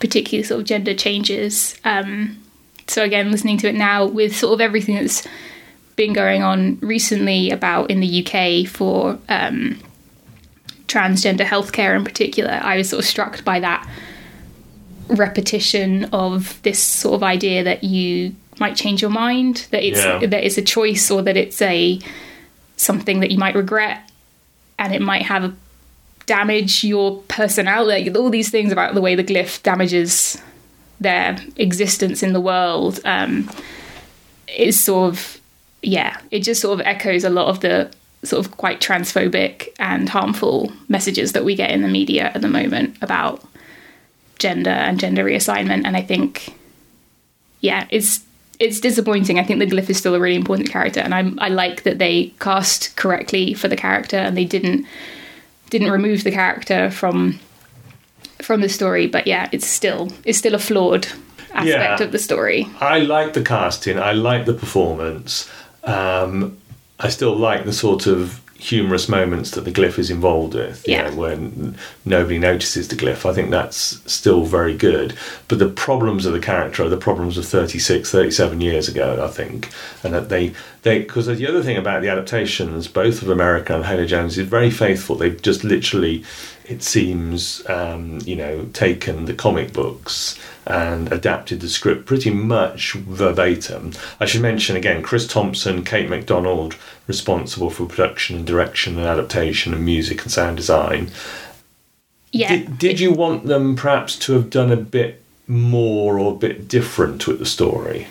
particularly 0.00 0.42
sort 0.42 0.60
of 0.60 0.66
gender 0.66 0.94
changes. 0.94 1.78
Um, 1.84 2.42
so 2.88 3.04
again, 3.04 3.30
listening 3.30 3.58
to 3.58 3.68
it 3.68 3.74
now 3.76 4.06
with 4.06 4.34
sort 4.36 4.54
of 4.54 4.60
everything 4.60 4.96
that's 4.96 5.26
been 5.96 6.12
going 6.12 6.42
on 6.42 6.78
recently 6.80 7.50
about 7.50 7.90
in 7.90 8.00
the 8.00 8.26
UK 8.26 8.66
for 8.68 9.18
um, 9.28 9.78
transgender 10.88 11.44
healthcare 11.44 11.94
in 11.94 12.04
particular, 12.04 12.58
I 12.62 12.76
was 12.78 12.88
sort 12.88 13.00
of 13.04 13.06
struck 13.08 13.44
by 13.44 13.60
that 13.60 13.88
repetition 15.08 16.04
of 16.12 16.60
this 16.62 16.78
sort 16.78 17.14
of 17.14 17.22
idea 17.22 17.64
that 17.64 17.84
you 17.84 18.34
might 18.58 18.76
change 18.76 19.02
your 19.02 19.10
mind, 19.10 19.66
that 19.70 19.82
it's 19.82 19.98
Yeah. 19.98 20.18
that 20.26 20.44
it's 20.44 20.58
a 20.58 20.62
choice 20.62 21.10
or 21.10 21.22
that 21.22 21.36
it's 21.36 21.60
a 21.62 21.98
something 22.76 23.20
that 23.20 23.30
you 23.30 23.38
might 23.38 23.54
regret 23.54 24.10
and 24.78 24.94
it 24.94 25.02
might 25.02 25.22
have 25.22 25.54
damage 26.30 26.84
your 26.84 27.20
personality 27.26 28.08
all 28.14 28.30
these 28.30 28.52
things 28.52 28.70
about 28.70 28.94
the 28.94 29.00
way 29.00 29.16
the 29.16 29.24
glyph 29.24 29.60
damages 29.64 30.40
their 31.00 31.36
existence 31.56 32.22
in 32.22 32.32
the 32.32 32.40
world 32.40 33.00
um, 33.04 33.50
is 34.56 34.80
sort 34.80 35.12
of 35.12 35.40
yeah 35.82 36.20
it 36.30 36.44
just 36.44 36.60
sort 36.60 36.78
of 36.78 36.86
echoes 36.86 37.24
a 37.24 37.30
lot 37.30 37.48
of 37.48 37.58
the 37.62 37.90
sort 38.22 38.46
of 38.46 38.56
quite 38.56 38.80
transphobic 38.80 39.74
and 39.80 40.08
harmful 40.08 40.72
messages 40.88 41.32
that 41.32 41.44
we 41.44 41.56
get 41.56 41.72
in 41.72 41.82
the 41.82 41.88
media 41.88 42.30
at 42.32 42.42
the 42.42 42.48
moment 42.48 42.96
about 43.02 43.44
gender 44.38 44.70
and 44.70 45.00
gender 45.00 45.24
reassignment. 45.24 45.82
And 45.84 45.96
i 45.96 46.00
think 46.00 46.54
yeah 47.60 47.88
it's 47.90 48.20
it's 48.60 48.78
disappointing. 48.78 49.38
I 49.38 49.42
think 49.42 49.58
the 49.58 49.66
glyph 49.66 49.90
is 49.90 49.96
still 49.96 50.14
a 50.14 50.20
really 50.20 50.36
important 50.36 50.70
character 50.70 51.00
and 51.00 51.12
i 51.12 51.22
i 51.46 51.48
like 51.48 51.82
that 51.82 51.98
they 51.98 52.32
cast 52.38 52.94
correctly 52.94 53.52
for 53.52 53.66
the 53.66 53.76
character 53.76 54.18
and 54.18 54.36
they 54.36 54.44
didn't 54.44 54.86
didn't 55.70 55.90
remove 55.90 56.24
the 56.24 56.30
character 56.30 56.90
from 56.90 57.38
from 58.42 58.60
the 58.60 58.68
story 58.68 59.06
but 59.06 59.26
yeah 59.26 59.48
it's 59.52 59.66
still 59.66 60.10
it's 60.24 60.38
still 60.38 60.54
a 60.54 60.58
flawed 60.58 61.06
aspect 61.52 62.00
Yeah. 62.00 62.02
of 62.06 62.12
the 62.12 62.18
story 62.18 62.66
I 62.80 62.98
like 63.00 63.32
the 63.32 63.42
casting. 63.42 63.98
I 63.98 64.12
like 64.12 64.44
the 64.46 64.54
performance. 64.54 65.50
Um, 65.84 66.56
I 66.98 67.08
still 67.08 67.34
like 67.34 67.64
the 67.64 67.72
sort 67.72 68.06
of 68.06 68.40
humorous 68.58 69.08
moments 69.08 69.52
that 69.52 69.62
the 69.62 69.72
glyph 69.72 69.98
is 69.98 70.10
involved 70.10 70.54
with. 70.54 70.84
Yeah. 70.86 71.08
know, 71.08 71.16
when 71.16 71.76
nobody 72.04 72.38
notices 72.38 72.88
the 72.88 72.94
glyph. 72.94 73.28
I 73.28 73.32
think 73.32 73.50
that's 73.50 73.78
still 74.12 74.44
very 74.44 74.76
good. 74.76 75.14
But 75.48 75.58
the 75.58 75.68
problems 75.68 76.26
of 76.26 76.34
the 76.34 76.40
character 76.40 76.84
are 76.84 76.88
the 76.90 76.98
problems 76.98 77.38
of 77.38 77.46
36, 77.46 78.10
37 78.10 78.60
years 78.60 78.86
ago, 78.86 79.24
I 79.24 79.28
think. 79.28 79.70
And 80.04 80.12
that 80.14 80.28
they, 80.28 80.52
because 80.82 81.26
the 81.26 81.46
other 81.46 81.62
thing 81.62 81.76
about 81.76 82.02
the 82.02 82.08
adaptations, 82.08 82.88
both 82.88 83.22
of 83.22 83.28
America 83.28 83.74
and 83.74 83.84
Halo 83.84 84.06
Jones, 84.06 84.38
is 84.38 84.48
very 84.48 84.70
faithful. 84.70 85.16
They've 85.16 85.40
just 85.40 85.62
literally, 85.62 86.24
it 86.64 86.82
seems, 86.82 87.66
um, 87.68 88.20
you 88.24 88.36
know, 88.36 88.66
taken 88.72 89.26
the 89.26 89.34
comic 89.34 89.72
books 89.72 90.38
and 90.66 91.12
adapted 91.12 91.60
the 91.60 91.68
script 91.68 92.06
pretty 92.06 92.30
much 92.30 92.92
verbatim. 92.92 93.92
I 94.20 94.24
should 94.24 94.42
mention 94.42 94.76
again 94.76 95.02
Chris 95.02 95.26
Thompson, 95.26 95.84
Kate 95.84 96.08
McDonald, 96.08 96.76
responsible 97.06 97.70
for 97.70 97.86
production 97.86 98.36
and 98.36 98.46
direction 98.46 98.96
and 98.96 99.06
adaptation 99.06 99.74
and 99.74 99.84
music 99.84 100.22
and 100.22 100.32
sound 100.32 100.56
design. 100.56 101.10
yeah 102.32 102.48
Did, 102.48 102.78
did 102.78 103.00
you 103.00 103.12
want 103.12 103.46
them 103.46 103.76
perhaps 103.76 104.18
to 104.20 104.32
have 104.34 104.48
done 104.48 104.70
a 104.70 104.76
bit 104.76 105.22
more 105.46 106.18
or 106.18 106.32
a 106.32 106.36
bit 106.36 106.68
different 106.68 107.26
with 107.26 107.38
the 107.38 107.46
story? 107.46 108.06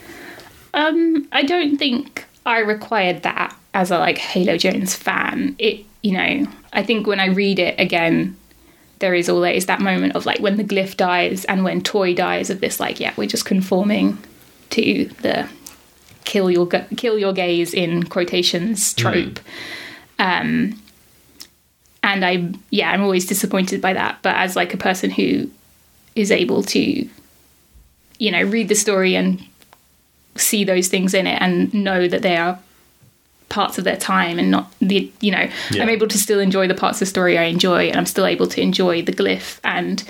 Um, 0.73 1.27
I 1.31 1.43
don't 1.43 1.77
think 1.77 2.25
I 2.49 2.59
required 2.59 3.21
that 3.21 3.55
as 3.75 3.91
a 3.91 3.99
like 3.99 4.17
Halo 4.17 4.57
Jones 4.57 4.95
fan. 4.95 5.55
It, 5.59 5.85
you 6.01 6.13
know, 6.13 6.47
I 6.73 6.81
think 6.81 7.05
when 7.05 7.19
I 7.19 7.27
read 7.27 7.59
it 7.59 7.79
again, 7.79 8.35
there 8.97 9.13
is 9.13 9.29
always 9.29 9.67
that 9.67 9.79
moment 9.81 10.15
of 10.15 10.25
like 10.25 10.39
when 10.39 10.57
the 10.57 10.63
glyph 10.63 10.97
dies 10.97 11.45
and 11.45 11.63
when 11.63 11.81
Toy 11.81 12.15
dies 12.15 12.49
of 12.49 12.59
this 12.59 12.79
like, 12.79 12.99
yeah, 12.99 13.13
we're 13.15 13.27
just 13.27 13.45
conforming 13.45 14.17
to 14.71 15.05
the 15.21 15.47
kill 16.25 16.49
your 16.49 16.67
kill 16.67 17.19
your 17.19 17.33
gays 17.33 17.71
in 17.73 18.03
quotations 18.03 18.95
trope. 18.95 19.39
Um, 20.17 20.81
and 22.01 22.25
I, 22.25 22.51
yeah, 22.71 22.91
I'm 22.91 23.03
always 23.03 23.27
disappointed 23.27 23.79
by 23.79 23.93
that. 23.93 24.19
But 24.23 24.35
as 24.35 24.55
like 24.55 24.73
a 24.73 24.77
person 24.77 25.11
who 25.11 25.51
is 26.15 26.31
able 26.31 26.63
to, 26.63 27.07
you 28.17 28.31
know, 28.31 28.41
read 28.41 28.69
the 28.69 28.75
story 28.75 29.15
and 29.15 29.39
see 30.39 30.63
those 30.63 30.87
things 30.87 31.13
in 31.13 31.27
it 31.27 31.41
and 31.41 31.73
know 31.73 32.07
that 32.07 32.21
they 32.21 32.37
are 32.37 32.59
parts 33.49 33.77
of 33.79 33.83
their 33.83 33.97
time 33.97 34.37
and 34.37 34.51
not 34.51 34.71
the 34.79 35.11
you 35.21 35.31
know 35.31 35.49
Yeah. 35.71 35.81
i'm 35.83 35.89
able 35.89 36.07
to 36.07 36.17
still 36.17 36.39
enjoy 36.39 36.67
the 36.67 36.75
parts 36.75 36.97
of 36.97 36.99
the 37.01 37.05
story 37.07 37.37
i 37.37 37.43
enjoy 37.43 37.87
and 37.87 37.97
i'm 37.97 38.05
still 38.05 38.27
able 38.27 38.47
to 38.47 38.61
enjoy 38.61 39.01
the 39.01 39.11
glyph 39.11 39.59
and 39.63 40.03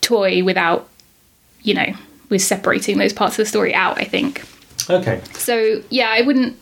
toy 0.00 0.42
without 0.42 0.88
you 1.62 1.74
know 1.74 1.92
with 2.30 2.42
separating 2.42 2.96
those 2.98 3.12
parts 3.12 3.34
of 3.34 3.44
the 3.44 3.46
story 3.46 3.74
out 3.74 3.98
i 3.98 4.04
think 4.04 4.42
Okay. 4.88 5.20
so 5.34 5.82
yeah 5.90 6.08
i 6.10 6.22
wouldn't 6.22 6.56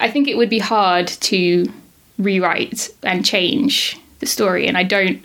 i 0.00 0.10
think 0.10 0.28
it 0.28 0.36
would 0.36 0.50
be 0.50 0.58
hard 0.58 1.06
to 1.08 1.72
rewrite 2.18 2.90
and 3.02 3.24
change 3.24 3.98
the 4.18 4.26
story 4.26 4.66
and 4.66 4.76
i 4.76 4.82
don't 4.82 5.22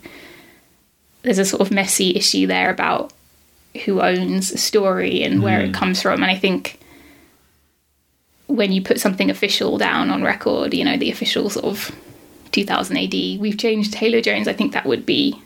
there's 1.23 1.39
a 1.39 1.45
sort 1.45 1.61
of 1.61 1.71
messy 1.71 2.15
issue 2.15 2.47
there 2.47 2.69
about 2.69 3.11
who 3.85 4.01
owns 4.01 4.51
a 4.51 4.57
story 4.57 5.23
and 5.23 5.41
where 5.41 5.61
it 5.61 5.71
mm. 5.71 5.73
comes 5.73 6.01
from 6.01 6.21
and 6.21 6.31
i 6.31 6.37
think 6.37 6.79
when 8.53 8.71
you 8.71 8.81
put 8.81 8.99
something 8.99 9.29
official 9.29 9.77
down 9.77 10.09
on 10.09 10.23
record 10.23 10.73
you 10.73 10.83
know 10.83 10.97
the 10.97 11.11
official 11.11 11.49
sort 11.49 11.65
of 11.65 11.91
2000 12.51 12.97
AD 12.97 13.13
we've 13.39 13.57
changed 13.57 13.95
halo 13.95 14.21
jones 14.21 14.47
i 14.47 14.53
think 14.53 14.73
that 14.73 14.85
would 14.85 15.05
be 15.05 15.41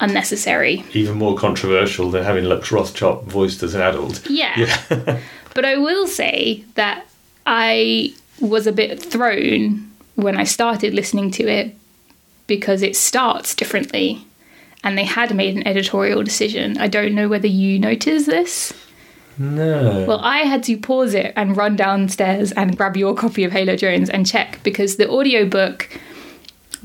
unnecessary 0.00 0.84
Even 0.92 1.18
more 1.18 1.36
controversial 1.36 2.10
than 2.10 2.24
having 2.24 2.44
Lux 2.44 2.70
Rothschild 2.70 3.24
voiced 3.24 3.62
as 3.62 3.74
an 3.74 3.80
adult. 3.80 4.28
Yeah. 4.30 4.78
but 5.54 5.64
I 5.64 5.76
will 5.76 6.06
say 6.06 6.64
that 6.74 7.06
I 7.46 8.14
was 8.40 8.66
a 8.66 8.72
bit 8.72 9.02
thrown 9.02 9.90
when 10.14 10.36
I 10.36 10.44
started 10.44 10.94
listening 10.94 11.30
to 11.32 11.48
it 11.48 11.74
because 12.46 12.82
it 12.82 12.96
starts 12.96 13.54
differently 13.54 14.24
and 14.84 14.96
they 14.96 15.04
had 15.04 15.34
made 15.34 15.56
an 15.56 15.66
editorial 15.66 16.22
decision. 16.22 16.78
I 16.78 16.86
don't 16.86 17.14
know 17.14 17.28
whether 17.28 17.48
you 17.48 17.78
noticed 17.78 18.26
this. 18.26 18.72
No. 19.38 20.04
Well, 20.06 20.20
I 20.20 20.38
had 20.38 20.62
to 20.64 20.76
pause 20.76 21.14
it 21.14 21.32
and 21.36 21.56
run 21.56 21.76
downstairs 21.76 22.52
and 22.52 22.76
grab 22.76 22.96
your 22.96 23.14
copy 23.14 23.44
of 23.44 23.52
Halo 23.52 23.76
Jones 23.76 24.10
and 24.10 24.26
check 24.26 24.60
because 24.64 24.96
the 24.96 25.08
audiobook 25.08 25.88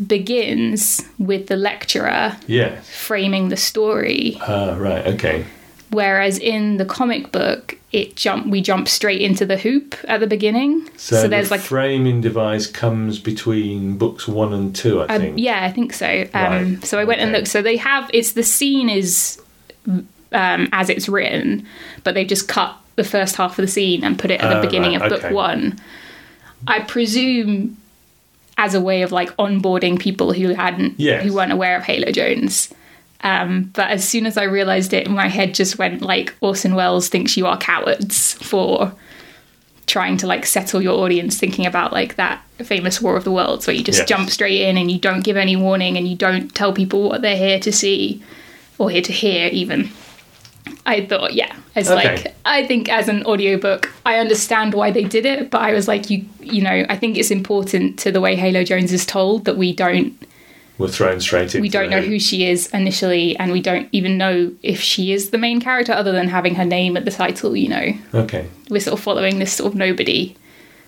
begins 0.08 1.02
with 1.20 1.48
the 1.48 1.56
lecturer 1.56 2.36
yeah. 2.48 2.80
framing 2.82 3.50
the 3.50 3.58
story 3.58 4.38
Ah, 4.42 4.76
right. 4.78 5.06
Okay. 5.08 5.46
whereas 5.92 6.40
in 6.40 6.78
the 6.78 6.86
comic 6.86 7.32
book 7.32 7.78
it 7.92 8.16
jump 8.16 8.48
we 8.48 8.60
jump 8.60 8.88
straight 8.88 9.22
into 9.22 9.46
the 9.46 9.56
hoop 9.58 9.96
at 10.08 10.20
the 10.20 10.26
beginning 10.28 10.84
So, 10.98 11.22
so, 11.22 11.28
there's 11.28 11.50
the 11.50 11.56
like 11.56 11.62
framing 11.62 12.22
device 12.22 12.66
comes 12.66 13.20
between 13.20 13.98
books 13.98 14.28
one 14.28 14.52
and 14.52 14.76
two, 14.76 15.02
I 15.02 15.06
um, 15.16 15.22
think. 15.22 15.38
yeah 15.38 15.64
i 15.64 15.72
think 15.72 15.94
so 15.94 16.28
um, 16.34 16.74
Right, 16.74 16.84
so 16.86 16.98
i 16.98 17.04
went 17.04 17.22
and 17.22 17.32
looked 17.32 17.48
so 17.48 17.62
they 17.62 17.78
have 17.78 18.10
it's 18.14 18.32
the 18.34 18.44
scene 18.44 18.90
is 18.90 19.40
um, 20.34 20.68
as 20.72 20.90
it's 20.90 21.08
written 21.10 21.66
but 22.04 22.14
they've 22.14 22.28
just 22.28 22.48
cut 22.48 22.76
the 22.96 23.04
first 23.04 23.36
half 23.36 23.58
of 23.58 23.64
the 23.64 23.68
scene 23.68 24.04
and 24.04 24.20
put 24.20 24.30
it 24.32 24.40
at 24.42 24.50
the 24.50 24.60
Oh, 24.60 24.62
beginning 24.62 24.94
right, 25.00 25.02
of 25.02 25.10
book 25.10 25.24
okay. 25.24 25.34
one 25.34 25.80
i 26.68 26.80
presume 26.80 27.78
as 28.58 28.74
a 28.76 28.82
way 28.82 29.02
of 29.02 29.12
like 29.12 29.30
onboarding 29.38 30.00
people 30.00 30.32
who 30.34 30.50
hadn't 30.54 31.00
Yes. 31.00 31.24
who 31.24 31.34
weren't 31.34 31.52
aware 31.52 31.76
of 31.78 31.84
halo 31.84 32.12
jones 32.12 32.74
um, 33.26 33.72
but 33.74 33.90
as 33.90 34.06
soon 34.08 34.26
as 34.26 34.38
I 34.38 34.44
realised 34.44 34.92
it, 34.92 35.10
my 35.10 35.30
head 35.30 35.54
just 35.54 35.78
went 35.78 36.02
like 36.02 36.34
Orson 36.42 36.76
Welles 36.76 37.08
thinks 37.08 37.38
you 37.38 37.48
are 37.48 37.58
cowards 37.58 38.34
for 38.34 38.92
trying 39.86 40.18
to 40.18 40.28
like 40.28 40.46
settle 40.46 40.82
your 40.82 41.00
audience 41.00 41.38
thinking 41.38 41.66
about 41.66 41.94
like 41.94 42.16
that 42.18 42.42
famous 42.66 43.02
War 43.02 43.16
of 43.16 43.24
the 43.24 43.32
Worlds 43.32 43.66
where 43.66 43.74
you 43.78 43.82
just 43.82 44.00
Yes. 44.00 44.10
jump 44.10 44.30
straight 44.30 44.60
in 44.60 44.78
and 44.78 44.92
you 44.92 45.00
don't 45.00 45.24
give 45.24 45.38
any 45.38 45.56
warning 45.56 45.96
and 45.96 46.06
you 46.06 46.18
don't 46.18 46.54
tell 46.54 46.74
people 46.74 47.08
what 47.08 47.22
they're 47.22 47.38
here 47.38 47.60
to 47.62 47.72
see 47.72 48.22
or 48.78 48.90
here 48.90 49.02
to 49.02 49.14
hear 49.14 49.48
even. 49.54 49.90
I 50.86 51.06
thought, 51.06 51.34
yeah, 51.34 51.54
it's 51.76 51.90
Okay. 51.90 52.16
like 52.24 52.36
I 52.46 52.66
think 52.66 52.90
as 52.90 53.08
an 53.10 53.26
audiobook, 53.26 53.92
I 54.06 54.18
understand 54.18 54.74
why 54.74 54.92
they 54.92 55.04
did 55.04 55.26
it, 55.26 55.50
but 55.50 55.62
I 55.62 55.74
was 55.74 55.88
like, 55.88 56.10
you 56.10 56.26
you 56.42 56.62
know, 56.62 56.86
I 56.90 56.96
think 56.98 57.18
it's 57.18 57.32
important 57.32 57.98
to 58.00 58.12
the 58.12 58.22
way 58.22 58.36
Halo 58.36 58.64
Jones 58.64 58.92
is 58.94 59.06
told 59.06 59.46
that 59.46 59.58
we 59.58 59.74
don't 59.74 60.14
We're 60.78 60.88
thrown 60.88 61.20
straight 61.22 61.44
into 61.56 61.62
we 61.62 61.70
don't 61.70 61.90
know 61.90 62.02
who 62.02 62.20
she 62.20 62.46
is 62.50 62.68
initially, 62.74 63.38
and 63.38 63.52
we 63.52 63.62
don't 63.62 63.88
even 63.92 64.18
know 64.18 64.52
if 64.64 64.80
she 64.82 65.12
is 65.14 65.30
the 65.32 65.38
main 65.38 65.60
character 65.62 65.94
other 65.94 66.12
than 66.12 66.28
having 66.30 66.56
her 66.56 66.66
name 66.66 66.98
at 66.98 67.06
the 67.06 67.12
title. 67.12 67.56
You 67.56 67.70
know, 67.70 67.94
Okay. 68.14 68.46
we're 68.70 68.82
sort 68.82 68.98
of 68.98 69.04
following 69.04 69.40
this 69.40 69.54
sort 69.54 69.72
of 69.72 69.78
nobody. 69.78 70.36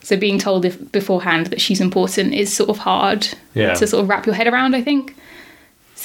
So 0.04 0.16
being 0.16 0.38
told 0.40 0.66
if, 0.66 0.92
beforehand 0.92 1.48
that 1.48 1.60
she's 1.60 1.82
important 1.82 2.34
is 2.34 2.54
sort 2.56 2.70
of 2.70 2.78
hard 2.80 3.28
Yeah. 3.56 3.74
to 3.74 3.88
sort 3.88 4.04
of 4.04 4.10
wrap 4.10 4.26
your 4.26 4.36
head 4.36 4.48
around. 4.48 4.76
I 4.76 4.82
think. 4.82 5.16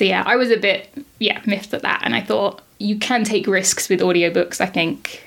So 0.01 0.07
yeah, 0.07 0.23
I 0.25 0.37
was 0.37 0.51
a 0.51 0.57
bit 0.57 0.89
yeah 1.19 1.43
miffed 1.45 1.75
at 1.75 1.83
that, 1.83 2.01
and 2.05 2.15
I 2.15 2.23
thought 2.23 2.63
you 2.79 2.99
can 2.99 3.23
take 3.23 3.47
risks 3.47 3.91
with 3.91 4.01
audiobooks. 4.01 4.59
I 4.59 4.65
think, 4.65 5.23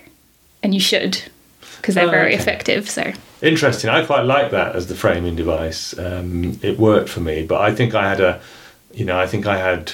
and 0.63 0.73
you 0.73 0.79
should 0.79 1.21
because 1.77 1.93
they're 1.93 2.07
Oh, 2.07 2.09
very 2.09 2.33
okay. 2.33 2.41
effective. 2.41 2.89
So 2.89 3.11
Interesting. 3.43 3.91
I 3.91 4.03
quite 4.03 4.23
like 4.23 4.49
that 4.49 4.75
as 4.75 4.87
the 4.87 4.95
framing 4.95 5.35
device. 5.35 5.95
Um, 5.99 6.59
it 6.63 6.79
worked 6.79 7.09
for 7.09 7.19
me, 7.19 7.45
but 7.45 7.61
I 7.61 7.71
think 7.75 7.93
I 7.93 8.09
had 8.09 8.19
a, 8.19 8.41
you 8.95 9.05
know, 9.05 9.19
I 9.19 9.27
think 9.27 9.45
I 9.45 9.57
had 9.59 9.91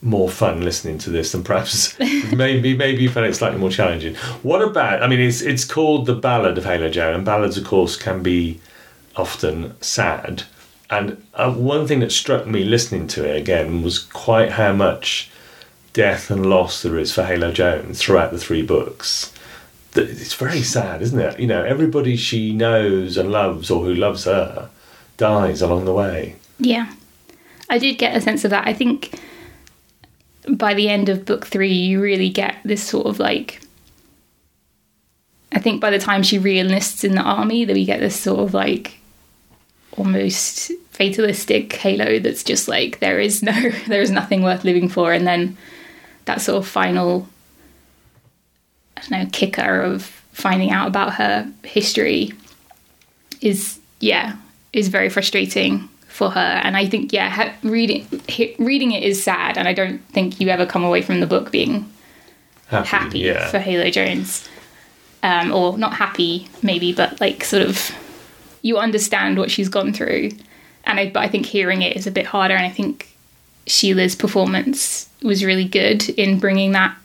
more 0.00 0.30
fun 0.30 0.62
listening 0.62 0.96
to 0.96 1.10
this 1.10 1.32
than 1.32 1.44
perhaps 1.44 1.98
maybe 2.32 2.74
maybe 2.74 3.02
you 3.02 3.10
found 3.10 3.26
it 3.26 3.34
slightly 3.36 3.58
more 3.58 3.68
challenging. 3.70 4.14
What 4.42 4.62
about? 4.62 5.02
I 5.02 5.08
mean, 5.08 5.20
it's 5.20 5.42
it's 5.42 5.66
called 5.66 6.06
the 6.06 6.14
Ballad 6.14 6.56
of 6.56 6.64
Halo 6.64 6.88
Jones, 6.88 7.16
and 7.16 7.24
ballads, 7.26 7.58
of 7.58 7.64
course, 7.64 7.96
can 7.96 8.22
be 8.22 8.60
often 9.14 9.74
sad. 9.82 10.44
And 10.90 11.22
uh, 11.34 11.52
one 11.52 11.86
thing 11.86 12.00
that 12.00 12.10
struck 12.10 12.46
me 12.46 12.64
listening 12.64 13.06
to 13.08 13.24
it 13.24 13.36
again 13.36 13.82
was 13.82 14.00
quite 14.00 14.52
how 14.52 14.72
much 14.72 15.30
death 15.92 16.30
and 16.30 16.46
loss 16.46 16.82
there 16.82 16.98
is 16.98 17.14
for 17.14 17.24
Halo 17.24 17.52
Jones 17.52 18.00
throughout 18.00 18.32
the 18.32 18.38
three 18.38 18.62
books. 18.62 19.32
It's 19.94 20.34
very 20.34 20.62
sad, 20.62 21.00
isn't 21.02 21.18
it? 21.18 21.38
You 21.38 21.46
know, 21.46 21.64
everybody 21.64 22.16
she 22.16 22.52
knows 22.52 23.16
and 23.16 23.30
loves 23.30 23.70
or 23.70 23.84
who 23.84 23.94
loves 23.94 24.24
her 24.24 24.68
dies 25.16 25.62
along 25.62 25.84
the 25.84 25.94
way. 25.94 26.36
Yeah. 26.58 26.92
I 27.68 27.78
did 27.78 27.98
get 27.98 28.16
a 28.16 28.20
sense 28.20 28.44
of 28.44 28.50
that. 28.50 28.66
I 28.66 28.72
think 28.72 29.20
by 30.48 30.74
the 30.74 30.88
end 30.88 31.08
of 31.08 31.24
book 31.24 31.46
three, 31.46 31.72
you 31.72 32.00
really 32.00 32.30
get 32.30 32.56
this 32.64 32.82
sort 32.82 33.06
of 33.06 33.18
like. 33.18 33.60
I 35.52 35.58
think 35.58 35.80
by 35.80 35.90
the 35.90 35.98
time 35.98 36.22
she 36.22 36.38
re 36.38 36.58
enlists 36.58 37.04
in 37.04 37.14
the 37.14 37.22
army, 37.22 37.64
that 37.64 37.74
we 37.74 37.84
get 37.84 38.00
this 38.00 38.18
sort 38.18 38.40
of 38.40 38.54
like 38.54 38.99
almost 40.00 40.72
fatalistic 40.92 41.72
halo 41.74 42.18
that's 42.18 42.42
just 42.42 42.68
like 42.68 43.00
there 43.00 43.20
is 43.20 43.42
no 43.42 43.52
there 43.86 44.00
is 44.00 44.10
nothing 44.10 44.42
worth 44.42 44.64
living 44.64 44.88
for. 44.88 45.12
And 45.12 45.26
then 45.26 45.56
that 46.24 46.40
sort 46.40 46.58
of 46.58 46.66
final 46.66 47.28
I 48.96 49.00
don't 49.02 49.10
know 49.10 49.28
kicker 49.30 49.82
of 49.82 50.04
finding 50.32 50.70
out 50.70 50.88
about 50.88 51.14
her 51.14 51.50
history 51.64 52.32
is 53.40 53.78
yeah 54.00 54.36
is 54.72 54.88
very 54.88 55.10
frustrating 55.10 55.88
for 56.08 56.30
her. 56.30 56.60
And 56.64 56.76
I 56.76 56.86
think 56.86 57.12
yeah 57.12 57.54
reading 57.62 58.06
reading 58.58 58.92
it 58.92 59.02
is 59.02 59.22
sad. 59.22 59.58
And 59.58 59.68
I 59.68 59.74
don't 59.74 59.98
think 60.08 60.40
you 60.40 60.48
ever 60.48 60.64
come 60.64 60.84
away 60.84 61.02
from 61.02 61.20
the 61.20 61.26
book 61.26 61.50
being 61.50 61.90
Happy, 62.68 62.88
happy 62.88 63.18
yeah. 63.18 63.50
for 63.50 63.58
Halo 63.58 63.90
Jones. 63.90 64.48
Um, 65.22 65.52
or 65.52 65.76
not 65.76 65.92
happy 65.92 66.48
maybe 66.62 66.94
but 66.94 67.20
like 67.20 67.44
sort 67.44 67.62
of 67.62 67.94
you 68.62 68.78
understand 68.78 69.38
what 69.38 69.50
she's 69.50 69.68
gone 69.68 69.92
through 69.92 70.30
and 70.84 70.98
I, 70.98 71.10
but 71.10 71.20
I 71.20 71.28
think 71.28 71.46
hearing 71.46 71.82
it 71.82 71.96
is 71.96 72.06
a 72.06 72.10
bit 72.10 72.26
harder 72.26 72.54
and 72.54 72.64
I 72.64 72.70
think 72.70 73.14
Sheila's 73.66 74.14
performance 74.14 75.08
was 75.22 75.44
really 75.44 75.66
good 75.66 76.08
in 76.10 76.38
bringing 76.38 76.72
that 76.72 76.96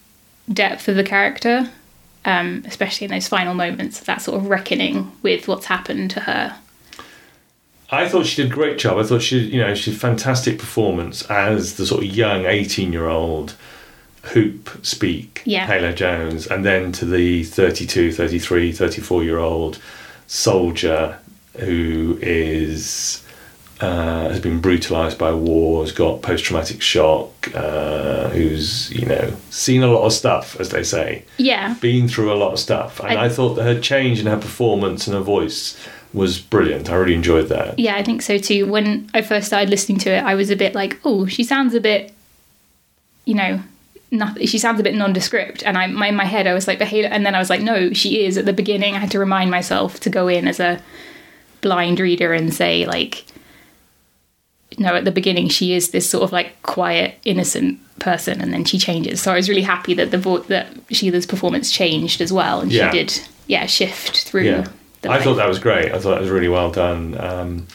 depth 0.52 0.88
of 0.88 0.96
the 0.96 1.04
character 1.04 1.70
um, 2.26 2.64
especially 2.66 3.06
in 3.06 3.12
those 3.12 3.28
final 3.28 3.54
moments 3.54 4.00
of 4.00 4.06
that 4.08 4.22
sort 4.22 4.38
of 4.38 4.48
reckoning 4.48 5.12
with 5.22 5.48
what's 5.48 5.66
happened 5.66 6.12
to 6.12 6.22
her 6.22 6.58
I 7.90 8.10
thought 8.10 8.26
she 8.26 8.42
did 8.42 8.52
a 8.52 8.54
great 8.54 8.80
job. 8.80 8.98
I 8.98 9.04
thought 9.04 9.22
she, 9.22 9.38
you 9.38 9.62
know, 9.62 9.76
she 9.76 9.92
did 9.92 10.00
fantastic 10.00 10.58
performance 10.58 11.22
as 11.30 11.76
the 11.76 11.86
sort 11.86 12.04
of 12.04 12.10
young 12.10 12.46
eighteen-year-old 12.46 13.56
hoop 14.26 14.84
speak 14.84 15.42
Yeah. 15.46 15.68
Halo 15.68 15.92
Jones, 15.92 16.48
and 16.48 16.66
then 16.66 16.92
to 16.94 17.06
the 17.06 17.44
32, 17.44 18.12
33, 18.12 18.74
34-year-old 18.74 19.80
soldier 20.28 21.20
who 21.60 22.18
is 22.22 23.22
uh, 23.82 24.30
has 24.30 24.40
been 24.40 24.62
brutalized 24.62 25.18
by 25.18 25.32
war, 25.34 25.84
has 25.84 25.92
got 25.92 26.22
post-traumatic 26.22 26.82
shock, 26.82 27.54
uh, 27.54 28.30
who's 28.30 28.92
you 28.92 29.06
know 29.06 29.34
seen 29.50 29.84
a 29.84 29.88
lot 29.88 30.06
of 30.06 30.14
stuff, 30.14 30.58
as 30.60 30.70
they 30.70 30.84
say. 30.84 31.24
Yeah. 31.38 31.74
Been 31.82 32.08
through 32.08 32.32
a 32.32 32.36
lot 32.36 32.54
of 32.54 32.60
stuff, 32.60 33.00
and 33.02 33.18
I, 33.20 33.26
I- 33.26 33.30
thought 33.30 33.56
that 33.56 33.64
her 33.64 33.80
change 33.80 34.20
in 34.20 34.28
her 34.28 34.38
performance 34.38 35.08
and 35.08 35.16
her 35.16 35.22
voice 35.22 35.78
was 36.14 36.40
brilliant. 36.40 36.90
I 36.90 36.96
really 36.96 37.14
enjoyed 37.16 37.50
that. 37.50 37.78
yeah 37.78 37.96
I 37.98 38.04
think 38.04 38.22
so 38.22 38.38
too. 38.38 38.66
When 38.66 39.10
I 39.14 39.22
first 39.22 39.48
started 39.48 39.70
listening 39.70 39.98
to 40.00 40.10
it 40.12 40.24
I 40.24 40.36
was 40.36 40.50
a 40.50 40.56
bit 40.56 40.74
like 40.74 40.98
oh 41.04 41.26
she 41.26 41.44
sounds 41.44 41.74
a 41.76 41.82
bit 41.82 42.14
you 43.26 43.34
know 43.34 43.60
nothing 44.12 44.48
she 44.48 44.58
sounds 44.58 44.80
a 44.80 44.84
bit 44.84 44.96
nondescript. 44.96 45.62
And 45.66 45.78
I 45.78 45.88
my, 45.88 46.08
in 46.08 46.16
my 46.16 46.24
head 46.24 46.48
I 46.48 46.54
was 46.54 46.68
like 46.70 46.80
but 46.80 46.88
Halo 46.88 47.10
and 47.10 47.26
then 47.26 47.36
I 47.36 47.40
was 47.40 47.50
like 47.50 47.60
no 47.62 47.92
she 47.92 48.24
is. 48.26 48.38
At 48.38 48.46
the 48.46 48.54
beginning 48.54 48.96
I 48.96 49.00
had 49.00 49.12
to 49.12 49.20
remind 49.20 49.51
myself 49.51 50.00
to 50.01 50.10
go 50.10 50.29
in 50.29 50.48
as 50.48 50.62
a 50.62 50.79
blind 51.66 52.00
reader 52.00 52.32
and 52.32 52.54
say 52.54 52.86
like 52.86 53.25
no 54.78 54.94
at 54.96 55.04
the 55.06 55.12
beginning 55.12 55.48
she 55.50 55.74
is 55.74 55.90
this 55.90 56.08
sort 56.08 56.24
of 56.24 56.32
like 56.32 56.62
quiet 56.62 57.16
innocent 57.25 57.80
person 58.00 58.40
and 58.42 58.54
then 58.54 58.64
she 58.66 58.78
changes 58.78 59.20
so 59.22 59.32
I 59.32 59.36
was 59.36 59.50
really 59.50 59.62
happy 59.64 59.94
that 59.96 60.12
the 60.12 60.18
vo- 60.20 60.40
that 60.54 60.68
Sheila's 60.92 61.25
performance 61.25 61.72
changed 61.72 62.22
as 62.22 62.32
well 62.32 62.60
and 62.62 62.72
Yeah. 62.72 62.92
she 62.92 62.98
did 63.00 63.22
yeah 63.48 63.66
shift 63.66 64.24
through 64.28 64.44
Yeah, 64.44 64.68
the 65.01 65.10
I 65.12 65.22
thought 65.24 65.36
that 65.36 65.48
was 65.48 65.60
great. 65.60 65.92
I 65.92 65.98
thought 66.00 66.18
it 66.18 66.22
was 66.22 66.30
really 66.30 66.50
well 66.50 66.72
done. 66.72 67.16
Um, 67.20 67.68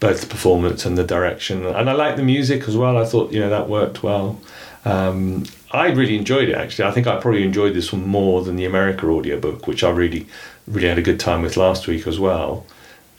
both 0.00 0.20
the 0.20 0.26
performance 0.28 0.86
and 0.86 0.96
the 0.96 1.02
direction, 1.02 1.66
and 1.66 1.90
I 1.90 1.92
liked 1.92 2.16
the 2.18 2.22
music 2.22 2.68
as 2.68 2.76
well. 2.76 2.96
I 2.98 3.04
thought 3.04 3.32
you 3.32 3.40
know 3.40 3.50
that 3.50 3.68
worked 3.68 4.02
well. 4.04 4.40
Um, 4.84 5.44
I 5.72 5.88
really 6.00 6.16
enjoyed 6.16 6.48
it 6.48 6.54
actually. 6.54 6.86
I 6.88 6.92
think 6.92 7.06
I 7.08 7.18
probably 7.20 7.42
enjoyed 7.42 7.74
this 7.74 7.92
one 7.92 8.06
more 8.06 8.42
than 8.44 8.54
the 8.54 8.64
America 8.64 9.06
audiobook, 9.06 9.66
which 9.66 9.82
I 9.82 9.90
really, 9.90 10.26
really 10.68 10.86
had 10.88 10.98
a 10.98 11.02
good 11.02 11.18
time 11.18 11.42
with 11.42 11.56
last 11.56 11.88
week 11.88 12.06
as 12.06 12.18
well. 12.20 12.64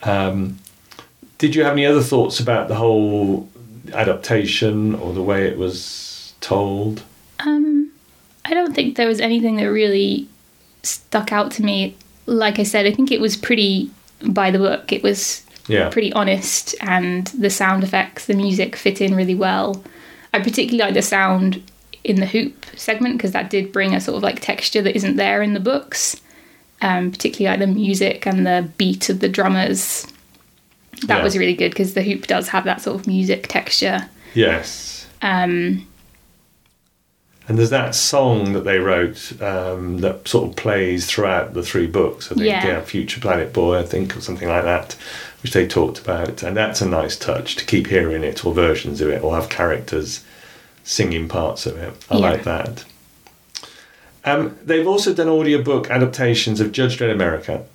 Um, 0.04 0.60
did 1.38 1.56
you 1.56 1.64
have 1.64 1.74
any 1.74 1.86
other 1.86 2.02
thoughts 2.02 2.40
about 2.40 2.68
the 2.68 2.76
whole 2.76 3.50
adaptation 3.94 4.96
or 4.96 5.14
the 5.14 5.22
way 5.24 5.46
it 5.48 5.58
was 5.58 6.34
told? 6.42 7.04
Um, 7.40 7.92
I 8.46 8.54
don't 8.54 8.74
think 8.74 8.96
there 8.98 9.08
was 9.08 9.20
anything 9.22 9.56
that 9.58 9.66
really 9.72 10.28
stuck 10.84 11.32
out 11.32 11.52
to 11.52 11.64
me. 11.64 11.96
Like 12.26 12.60
I 12.60 12.64
said, 12.64 12.86
I 12.86 12.92
think 12.92 13.12
it 13.12 13.22
was 13.22 13.36
pretty 13.38 13.90
by 14.26 14.52
the 14.52 14.60
book. 14.60 14.92
It 14.92 15.04
was 15.04 15.46
Yeah, 15.68 15.90
pretty 15.90 16.12
honest, 16.14 16.76
and 16.82 17.28
the 17.28 17.50
sound 17.50 17.84
effects, 17.84 18.26
the 18.26 18.34
music 18.34 18.76
fit 18.76 19.02
in 19.02 19.16
really 19.16 19.36
well. 19.36 19.84
I 20.34 20.40
particularly 20.40 20.80
like 20.80 20.94
the 20.94 21.02
sound 21.02 21.64
in 22.04 22.20
the 22.20 22.26
hoop 22.26 22.66
segment 22.76 23.18
because 23.18 23.32
that 23.32 23.50
did 23.50 23.72
bring 23.72 23.94
a 23.94 24.02
sort 24.02 24.18
of 24.18 24.24
like 24.24 24.40
texture 24.42 24.82
that 24.82 24.96
isn't 24.96 25.16
there 25.16 25.42
in 25.42 25.54
the 25.54 25.60
books. 25.60 26.20
Um, 26.82 27.12
particularly 27.12 27.58
like 27.58 27.68
the 27.68 27.74
music 27.76 28.26
and 28.26 28.48
the 28.48 28.70
beat 28.78 29.10
of 29.10 29.20
the 29.20 29.28
drummers. 29.30 30.08
That 31.08 31.18
Yeah. 31.18 31.24
was 31.24 31.38
really 31.38 31.54
good 31.56 31.72
because 31.72 31.94
the 31.94 32.04
hoop 32.04 32.28
does 32.28 32.48
have 32.50 32.64
that 32.66 32.82
sort 32.82 33.00
of 33.00 33.08
music 33.08 33.48
texture. 33.48 34.08
yes. 34.34 35.06
Um, 35.22 35.86
And 37.50 37.58
there's 37.58 37.72
that 37.72 37.96
song 37.96 38.54
that 38.54 38.64
they 38.64 38.78
wrote 38.78 39.34
um, 39.42 39.98
that 40.02 40.28
sort 40.28 40.50
of 40.50 40.56
plays 40.56 41.08
throughout 41.08 41.56
the 41.56 41.64
three 41.64 41.88
books. 41.88 42.28
I 42.32 42.36
think, 42.36 42.46
Yeah. 42.46 42.66
yeah. 42.68 42.82
Future 42.82 43.20
Planet 43.20 43.52
Boy, 43.54 43.80
I 43.80 43.84
think, 43.84 44.16
or 44.16 44.22
something 44.22 44.48
like 44.48 44.64
that, 44.66 44.96
which 45.42 45.52
they 45.54 45.66
talked 45.68 45.98
about. 46.00 46.44
And 46.44 46.56
that's 46.56 46.80
a 46.80 46.86
nice 46.88 47.16
touch 47.18 47.56
to 47.56 47.66
keep 47.66 47.88
hearing 47.88 48.24
it, 48.24 48.46
or 48.46 48.54
versions 48.54 49.02
of 49.02 49.10
it, 49.10 49.24
or 49.24 49.34
have 49.36 49.50
characters 49.50 50.20
singing 50.84 51.28
parts 51.28 51.66
of 51.66 51.76
it. 51.78 51.92
I 52.12 52.16
Yeah. 52.18 52.20
like 52.30 52.44
that. 52.44 52.84
Um, 54.30 54.58
they've 54.64 54.88
also 54.88 55.14
done 55.14 55.28
audiobook 55.28 55.90
adaptations 55.90 56.60
of 56.60 56.72
Judge 56.72 56.98
Dredd 56.98 57.12
America, 57.12 57.66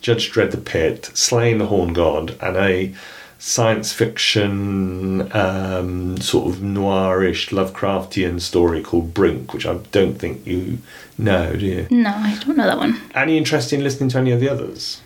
Judge 0.00 0.30
Dredd 0.30 0.50
the 0.50 0.58
Pit, 0.58 1.10
Slaying 1.14 1.58
the 1.58 1.66
Horn 1.66 1.92
God, 1.92 2.36
and 2.40 2.56
a 2.56 2.94
science 3.38 3.92
fiction 3.92 5.32
um, 5.34 6.16
sort 6.18 6.48
of 6.48 6.60
noirish 6.60 7.48
Lovecraftian 7.48 8.40
story 8.40 8.82
called 8.82 9.14
Brink, 9.14 9.52
which 9.52 9.66
I 9.66 9.78
don't 9.90 10.14
think 10.14 10.46
you 10.46 10.78
know, 11.18 11.56
do 11.56 11.66
you? 11.66 11.86
no, 11.90 12.10
I 12.10 12.38
don't 12.44 12.56
know 12.56 12.66
that 12.66 12.78
one. 12.78 13.00
Any 13.14 13.38
interest 13.38 13.72
in 13.72 13.82
listening 13.82 14.10
to 14.10 14.18
any 14.18 14.32
of 14.32 14.40
the 14.40 14.48
others? 14.48 15.00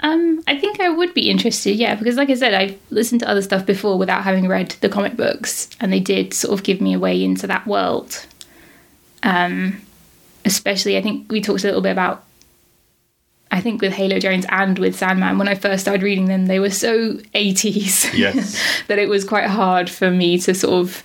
Um, 0.00 0.42
I 0.48 0.58
think 0.58 0.80
I 0.80 0.88
would 0.88 1.14
be 1.14 1.30
interested, 1.30 1.76
yeah, 1.76 1.94
because 1.94 2.16
like 2.16 2.28
I 2.28 2.34
said, 2.34 2.54
I've 2.54 2.78
listened 2.90 3.20
to 3.20 3.28
other 3.28 3.42
stuff 3.42 3.64
before 3.64 3.96
without 3.96 4.24
having 4.24 4.48
read 4.48 4.70
the 4.80 4.88
comic 4.88 5.16
books, 5.16 5.70
and 5.80 5.92
they 5.92 6.00
did 6.00 6.34
sort 6.34 6.52
of 6.52 6.64
give 6.64 6.80
me 6.80 6.92
a 6.92 6.98
way 6.98 7.22
into 7.22 7.46
that 7.46 7.66
world. 7.66 8.26
Um, 9.22 9.80
especially, 10.44 10.96
I 10.96 11.02
think 11.02 11.30
we 11.30 11.40
talked 11.40 11.64
a 11.64 11.66
little 11.66 11.80
bit 11.80 11.92
about, 11.92 12.24
I 13.50 13.60
think 13.60 13.82
with 13.82 13.92
Halo 13.92 14.18
Jones 14.18 14.46
and 14.48 14.78
with 14.78 14.96
Sandman, 14.96 15.38
when 15.38 15.48
I 15.48 15.54
first 15.54 15.82
started 15.82 16.02
reading 16.02 16.26
them, 16.26 16.46
they 16.46 16.58
were 16.58 16.70
so 16.70 17.12
80s 17.34 18.16
Yes. 18.16 18.58
that 18.88 18.98
it 18.98 19.08
was 19.08 19.24
quite 19.24 19.46
hard 19.48 19.90
for 19.90 20.10
me 20.10 20.38
to 20.38 20.54
sort 20.54 20.74
of 20.74 21.02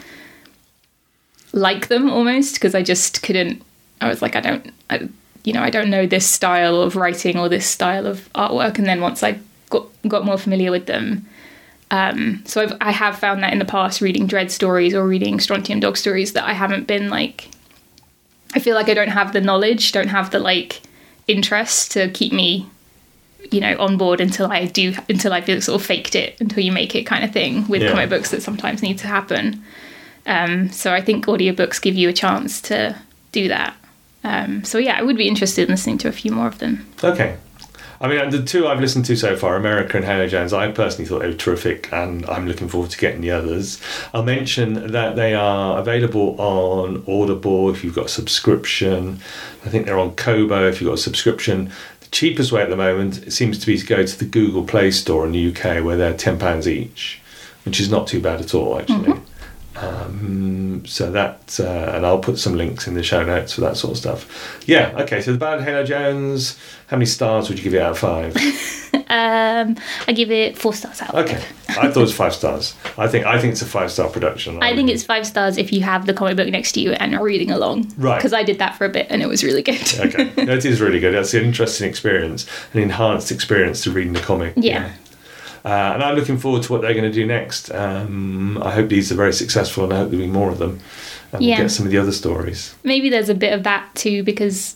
like 1.53 1.87
them 1.87 2.09
almost, 2.09 2.55
because 2.55 2.75
I 2.75 2.83
just 2.83 3.23
couldn't, 3.23 3.61
I 4.01 4.07
was 4.07 4.21
like, 4.21 4.35
I 4.35 4.41
don't, 4.41 4.73
I, 4.89 5.09
you 5.43 5.53
know, 5.53 5.61
I 5.61 5.69
don't 5.69 5.89
know 5.89 6.05
this 6.05 6.27
style 6.27 6.81
of 6.81 6.95
writing 6.95 7.37
or 7.37 7.47
this 7.49 7.65
style 7.65 8.05
of 8.05 8.29
artwork. 8.33 8.77
And 8.77 8.85
then 8.85 9.01
once 9.01 9.23
I 9.23 9.39
got 9.69 9.87
got 10.07 10.25
more 10.25 10.37
familiar 10.37 10.71
with 10.71 10.87
them, 10.87 11.25
um, 11.89 12.43
so 12.45 12.61
I've, 12.61 12.77
I 12.81 12.91
have 12.91 13.17
found 13.17 13.43
that 13.43 13.53
in 13.53 13.59
the 13.59 13.65
past 13.65 14.01
reading 14.01 14.27
Dredd 14.27 14.51
stories 14.51 14.93
or 14.93 15.07
reading 15.07 15.39
Strontium 15.39 15.79
Dog 15.79 15.95
stories 15.97 16.33
that 16.33 16.43
I 16.43 16.53
haven't 16.53 16.85
been 16.85 17.09
like. 17.09 17.49
I 18.57 18.59
feel 18.59 18.73
like 18.75 18.89
I 18.89 18.95
don't 18.95 19.09
have 19.09 19.33
the 19.33 19.41
knowledge, 19.41 19.91
don't 19.91 20.07
have 20.07 20.31
the 20.31 20.39
like 20.39 20.81
interest 21.27 21.91
to 21.91 22.09
keep 22.09 22.33
me, 22.33 22.67
you 23.51 23.61
know, 23.61 23.75
on 23.79 23.97
board 23.97 24.19
until 24.19 24.51
I 24.51 24.65
do 24.65 24.95
until 25.07 25.31
I've 25.31 25.45
sort 25.63 25.79
of 25.79 25.85
faked 25.85 26.15
it 26.15 26.35
until 26.41 26.63
you 26.63 26.71
make 26.71 26.95
it 26.95 27.03
kind 27.03 27.23
of 27.23 27.31
thing 27.31 27.67
with 27.67 27.83
Yeah. 27.83 27.91
comic 27.91 28.09
books 28.09 28.31
that 28.31 28.41
sometimes 28.41 28.81
need 28.81 28.97
to 28.99 29.07
happen. 29.07 29.63
Um, 30.25 30.71
so 30.71 30.91
I 30.91 31.01
think 31.01 31.25
audiobooks 31.27 31.79
give 31.81 31.93
you 31.95 32.09
a 32.09 32.13
chance 32.13 32.59
to 32.61 32.95
do 33.31 33.47
that. 33.49 33.75
Um, 34.23 34.63
so 34.63 34.79
yeah, 34.79 34.97
I 34.97 35.03
would 35.03 35.17
be 35.17 35.27
interested 35.27 35.69
in 35.69 35.75
listening 35.75 35.99
to 35.99 36.07
a 36.07 36.11
few 36.11 36.31
more 36.31 36.47
of 36.47 36.57
them. 36.57 36.85
Okay. 37.03 37.37
I 37.99 38.07
mean, 38.07 38.29
the 38.29 38.43
two 38.43 38.67
I've 38.67 38.79
listened 38.79 39.05
to 39.05 39.15
so 39.15 39.35
far, 39.35 39.55
America 39.55 39.97
and 39.97 40.05
Halo 40.05 40.27
Jones, 40.27 40.53
I 40.53 40.71
personally 40.71 41.07
thought 41.07 41.19
they 41.19 41.27
were 41.27 41.33
terrific, 41.33 41.91
and 41.91 42.25
I'm 42.27 42.47
looking 42.47 42.67
forward 42.67 42.91
to 42.91 42.97
getting 42.97 43.21
the 43.21 43.31
others. 43.31 43.81
I'll 44.13 44.23
mention 44.23 44.91
that 44.91 45.15
they 45.15 45.33
are 45.33 45.79
available 45.79 46.39
on 46.39 47.03
Audible 47.07 47.69
if 47.71 47.83
you've 47.83 47.95
got 47.95 48.05
a 48.05 48.09
subscription. 48.09 49.19
I 49.65 49.69
think 49.69 49.85
they're 49.85 49.97
on 49.97 50.15
Kobo 50.15 50.67
if 50.67 50.79
you've 50.79 50.89
got 50.89 50.99
a 50.99 51.01
subscription. 51.01 51.71
The 52.01 52.07
cheapest 52.11 52.51
way 52.51 52.61
at 52.61 52.69
the 52.69 52.77
moment 52.77 53.33
seems 53.33 53.57
to 53.59 53.65
be 53.65 53.77
to 53.77 53.85
go 53.85 54.05
to 54.05 54.19
the 54.19 54.25
Google 54.25 54.63
Play 54.63 54.91
Store 54.91 55.25
in 55.25 55.31
the 55.31 55.49
UK, 55.49 55.83
where 55.83 55.97
they're 55.97 56.13
ten 56.13 56.37
pounds 56.37 56.67
each. 56.67 57.19
which 57.65 57.79
is 57.81 57.91
not 57.91 58.07
too 58.07 58.21
bad 58.21 58.39
at 58.39 58.53
all, 58.55 58.79
actually. 58.79 59.09
Mm-hmm. 59.09 59.23
Um, 59.81 60.85
so 60.85 61.11
that, 61.11 61.59
uh, 61.59 61.91
and 61.93 62.05
I'll 62.05 62.19
put 62.19 62.39
some 62.39 62.55
links 62.55 62.87
in 62.87 62.93
the 62.95 63.03
show 63.03 63.23
notes 63.23 63.53
for 63.53 63.61
that 63.61 63.77
sort 63.77 63.91
of 63.91 63.97
stuff. 63.97 64.63
Yeah, 64.67 64.93
okay. 65.01 65.21
So 65.21 65.35
the 65.35 65.45
of 65.47 65.63
Halo 65.63 65.83
Jones. 65.83 66.57
How 66.87 66.95
many 66.97 67.05
stars 67.05 67.49
would 67.49 67.57
you 67.57 67.63
give 67.65 67.73
it 67.73 67.81
out 67.81 67.91
of 67.91 67.99
five? 67.99 68.35
Um, 69.09 69.77
I 70.05 70.11
give 70.11 70.31
it 70.31 70.57
four 70.57 70.73
stars 70.73 71.01
out. 71.01 71.15
Okay. 71.15 71.41
I 71.69 71.87
thought 71.89 71.97
it 71.97 71.99
was 71.99 72.13
five 72.25 72.33
stars. 72.33 72.75
I 72.97 73.07
think 73.07 73.25
I 73.25 73.39
think 73.39 73.53
it's 73.53 73.61
a 73.61 73.65
five 73.65 73.89
star 73.89 74.09
production. 74.09 74.61
I 74.61 74.75
think 74.75 74.89
it's 74.89 75.03
five 75.03 75.25
stars 75.25 75.57
if 75.57 75.71
you 75.71 75.81
have 75.81 76.05
the 76.07 76.13
comic 76.13 76.35
book 76.35 76.49
next 76.49 76.73
to 76.73 76.81
you 76.81 76.91
and 76.91 77.15
are 77.15 77.23
reading 77.23 77.49
along. 77.49 77.93
Right. 77.97 78.17
Because 78.17 78.33
I 78.33 78.43
did 78.43 78.59
that 78.59 78.75
for 78.75 78.85
a 78.85 78.89
bit 78.89 79.07
and 79.09 79.21
it 79.21 79.27
was 79.27 79.45
really 79.45 79.61
good. 79.61 79.81
okay. 79.99 80.25
That 80.45 80.65
is 80.65 80.81
really 80.81 80.99
good. 80.99 81.13
That's 81.13 81.33
an 81.33 81.45
interesting 81.45 81.89
experience, 81.89 82.45
an 82.73 82.81
enhanced 82.81 83.31
experience 83.31 83.81
to 83.83 83.91
reading 83.91 84.13
the 84.13 84.19
comic. 84.19 84.53
Yeah. 84.57 84.91
Uh, 85.67 85.91
and 85.93 86.01
I'm 86.03 86.15
looking 86.15 86.37
forward 86.37 86.63
to 86.63 86.71
what 86.71 86.81
they're 86.81 86.93
going 86.93 87.11
to 87.11 87.17
do 87.21 87.25
next. 87.25 87.69
Um, 87.73 88.57
I 88.63 88.71
hope 88.71 88.87
these 88.87 89.11
are 89.11 89.15
very 89.15 89.33
successful, 89.33 89.83
and 89.83 89.91
I 89.93 89.97
hope 89.97 90.09
there'll 90.11 90.25
be 90.25 90.31
more 90.31 90.49
of 90.49 90.59
them, 90.59 90.79
and 91.33 91.43
Yeah. 91.43 91.55
we'll 91.57 91.65
get 91.65 91.71
some 91.71 91.85
of 91.85 91.91
the 91.91 91.97
other 91.97 92.13
stories. 92.13 92.73
Maybe 92.83 93.09
there's 93.09 93.27
a 93.29 93.35
bit 93.35 93.51
of 93.53 93.63
that 93.63 93.83
too 93.93 94.23
because 94.23 94.75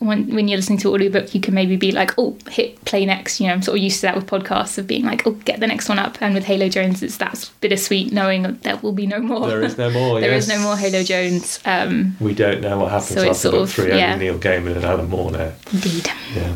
when 0.00 0.34
when 0.34 0.48
you're 0.48 0.58
listening 0.58 0.78
to 0.80 0.92
audiobook 0.92 1.34
you 1.34 1.40
can 1.40 1.54
maybe 1.54 1.76
be 1.76 1.90
like, 1.92 2.12
oh, 2.18 2.36
hit 2.50 2.84
play 2.84 3.06
next. 3.06 3.40
You 3.40 3.46
know, 3.46 3.54
I'm 3.54 3.62
sort 3.62 3.78
of 3.78 3.82
used 3.84 3.96
to 4.00 4.02
that 4.02 4.16
with 4.16 4.26
podcasts 4.26 4.76
of 4.76 4.86
being 4.86 5.04
like, 5.06 5.26
oh, 5.26 5.30
get 5.30 5.60
the 5.60 5.66
next 5.66 5.88
one 5.88 5.98
up. 5.98 6.18
And 6.20 6.34
with 6.34 6.44
Halo 6.44 6.68
Jones, 6.68 7.02
it's 7.02 7.16
that 7.18 7.48
bittersweet 7.62 8.12
knowing 8.12 8.42
that 8.42 8.62
there 8.64 8.76
will 8.76 8.92
be 8.92 9.06
no 9.06 9.20
more. 9.20 9.46
There 9.46 9.62
is 9.62 9.78
no 9.78 9.88
more. 9.90 10.20
There 10.24 10.32
is 10.34 10.46
yes. 10.46 10.58
no 10.58 10.62
more 10.62 10.76
Halo 10.76 11.02
Jones. 11.02 11.58
Um, 11.64 12.16
We 12.20 12.34
don't 12.34 12.60
know 12.60 12.76
what 12.80 12.90
happens 12.90 13.14
So 13.14 13.20
it's 13.22 13.38
after 13.38 13.48
sort 13.48 13.54
book 13.54 13.62
of- 13.62 13.72
three. 13.72 13.96
yeah. 13.96 14.12
Only 14.12 14.26
Neil 14.26 14.38
Gaiman 14.38 14.76
and 14.76 14.84
Alan 14.84 15.08
Moore 15.08 15.30
now. 15.30 15.52
indeed. 15.72 16.10
Yeah. 16.36 16.54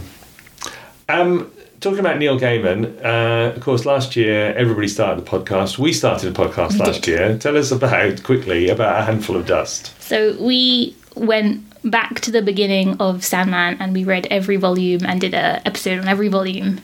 Um, 1.09 1.51
talking 1.81 2.01
about 2.01 2.19
Neil 2.19 2.38
Gaiman, 2.38 3.05
uh, 3.05 3.55
of 3.55 3.62
course, 3.62 3.87
last 3.87 4.17
year 4.17 4.53
everybody 4.55 4.88
started 4.88 5.25
the 5.25 5.31
podcast. 5.31 5.79
We 5.79 5.93
started 5.93 6.37
a 6.37 6.38
podcast 6.38 6.79
last 6.79 7.07
year. 7.07 7.38
Tell 7.38 7.57
us 7.57 7.71
about 7.71 8.23
quickly 8.23 8.69
about 8.69 9.01
a 9.01 9.05
handful 9.05 9.37
of 9.37 9.47
dust. 9.47 10.01
So 10.03 10.37
we 10.41 10.97
went 11.14 11.64
back 11.91 12.21
to 12.21 12.31
the 12.31 12.43
beginning 12.43 12.97
of 13.01 13.25
Sandman 13.25 13.77
and 13.81 13.93
we 13.93 14.05
read 14.05 14.27
every 14.31 14.57
volume 14.57 15.05
and 15.05 15.21
did 15.21 15.35
an 15.35 15.62
episode 15.64 15.99
on 16.01 16.09
every 16.09 16.29
volume, 16.29 16.81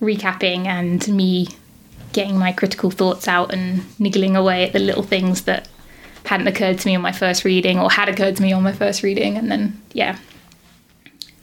recapping 0.00 0.66
and 0.66 1.06
me 1.08 1.48
getting 2.12 2.38
my 2.38 2.52
critical 2.52 2.90
thoughts 2.90 3.26
out 3.26 3.52
and 3.52 3.84
niggling 3.98 4.36
away 4.36 4.64
at 4.64 4.72
the 4.72 4.78
little 4.78 5.02
things 5.02 5.42
that 5.42 5.68
hadn't 6.24 6.46
occurred 6.46 6.78
to 6.78 6.86
me 6.86 6.94
on 6.94 7.02
my 7.02 7.12
first 7.12 7.44
reading 7.44 7.78
or 7.78 7.90
had 7.90 8.08
occurred 8.08 8.36
to 8.36 8.42
me 8.42 8.52
on 8.52 8.62
my 8.62 8.72
first 8.72 9.02
reading 9.02 9.36
and 9.36 9.50
then 9.50 9.82
yeah. 9.92 10.18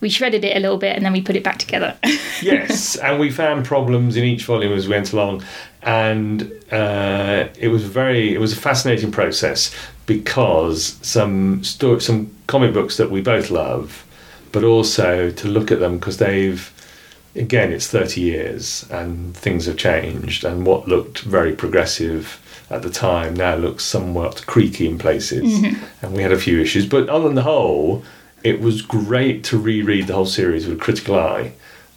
We 0.01 0.09
shredded 0.09 0.43
it 0.43 0.57
a 0.57 0.59
little 0.59 0.77
bit 0.77 0.95
and 0.95 1.05
then 1.05 1.13
we 1.13 1.21
put 1.21 1.35
it 1.35 1.43
back 1.43 1.59
together. 1.59 1.95
yes, 2.41 2.95
and 2.97 3.19
we 3.19 3.31
found 3.31 3.65
problems 3.65 4.17
in 4.17 4.23
each 4.23 4.45
volume 4.45 4.73
as 4.73 4.87
we 4.87 4.95
went 4.95 5.13
along, 5.13 5.43
and 5.83 6.51
uh, 6.71 7.47
it 7.57 7.69
was 7.69 7.83
very 7.83 8.33
it 8.33 8.39
was 8.39 8.53
a 8.53 8.57
fascinating 8.57 9.11
process 9.11 9.73
because 10.05 10.97
some 11.01 11.63
sto- 11.63 11.99
some 11.99 12.35
comic 12.47 12.73
books 12.73 12.97
that 12.97 13.11
we 13.11 13.21
both 13.21 13.49
love, 13.49 14.05
but 14.51 14.63
also 14.63 15.31
to 15.31 15.47
look 15.47 15.71
at 15.71 15.79
them 15.79 15.97
because 15.97 16.17
they've 16.17 16.73
again 17.35 17.71
it's 17.71 17.87
30 17.87 18.19
years 18.19 18.85
and 18.91 19.35
things 19.37 19.65
have 19.65 19.77
changed. 19.77 20.43
And 20.43 20.65
what 20.65 20.87
looked 20.87 21.19
very 21.19 21.53
progressive 21.53 22.39
at 22.69 22.81
the 22.81 22.89
time 22.89 23.35
now 23.35 23.55
looks 23.55 23.83
somewhat 23.83 24.45
creaky 24.47 24.87
in 24.87 24.97
places. 24.97 25.63
And 26.01 26.13
we 26.13 26.23
had 26.23 26.31
a 26.31 26.39
few 26.39 26.59
issues 26.59 26.85
but 26.85 27.09
on 27.09 27.35
the 27.35 27.43
whole 27.43 28.03
it 28.43 28.61
was 28.61 28.81
great 28.81 29.43
to 29.45 29.57
reread 29.57 30.07
the 30.07 30.13
whole 30.13 30.25
series 30.25 30.67
with 30.67 30.77
a 30.77 30.81
critical 30.81 31.15
eye 31.15 31.53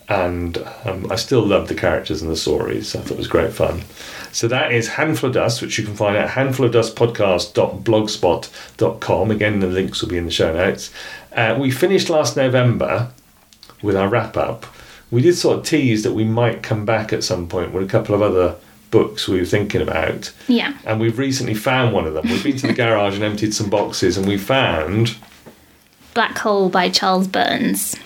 and 0.09 0.59
um, 0.85 1.11
I 1.11 1.16
still 1.16 1.44
love 1.44 1.68
the 1.68 1.74
characters 1.74 2.20
and 2.20 2.30
the 2.30 2.37
stories. 2.37 2.94
I 2.94 3.00
thought 3.00 3.12
it 3.12 3.18
was 3.18 3.26
great 3.26 3.54
fun. 3.54 3.83
So 4.33 4.46
that 4.48 4.70
is 4.70 4.88
Handful 4.88 5.28
of 5.28 5.35
Dust, 5.35 5.62
which 5.62 5.78
you 5.78 5.85
can 5.85 5.96
find 5.96 6.14
at 6.16 6.28
handfulofdustpodcast.blogspot.com. 6.30 9.30
Again, 9.30 9.61
the 9.61 9.66
links 9.66 10.02
will 10.02 10.11
be 10.11 10.18
in 10.18 10.26
the 10.26 10.30
show 10.30 10.52
notes. 10.52 10.90
Uh, 11.33 11.57
we 11.59 11.70
finished 11.70 12.11
last 12.11 12.37
November 12.37 13.12
with 13.83 13.96
our 13.96 14.09
wrap 14.09 14.37
up. 14.37 14.66
We 15.11 15.22
did 15.22 15.37
sort 15.37 15.59
of 15.59 15.64
tease 15.64 16.02
that 16.02 16.12
we 16.12 16.24
might 16.24 16.62
come 16.62 16.85
back 16.85 17.11
at 17.12 17.24
some 17.24 17.48
point 17.48 17.72
with 17.72 17.85
a 17.85 17.88
couple 17.88 18.14
of 18.14 18.20
other 18.20 18.57
books 18.90 19.26
we 19.26 19.38
were 19.38 19.46
thinking 19.46 19.80
about. 19.80 20.33
yeah. 20.48 20.76
And 20.85 21.00
we've 21.00 21.18
recently 21.18 21.54
found 21.54 21.94
one 21.94 22.07
of 22.07 22.12
them. 22.14 22.28
We've 22.28 22.44
been 22.44 22.59
to 22.59 22.66
the 22.66 22.72
garage 22.74 23.14
and 23.14 23.24
emptied 23.24 23.54
some 23.54 23.70
boxes, 23.70 24.18
and 24.18 24.28
we 24.28 24.37
found 24.37 25.16
Black 26.14 26.38
Hole 26.38 26.68
by 26.68 26.88
Charles 26.88 27.27
Burns. 27.29 27.96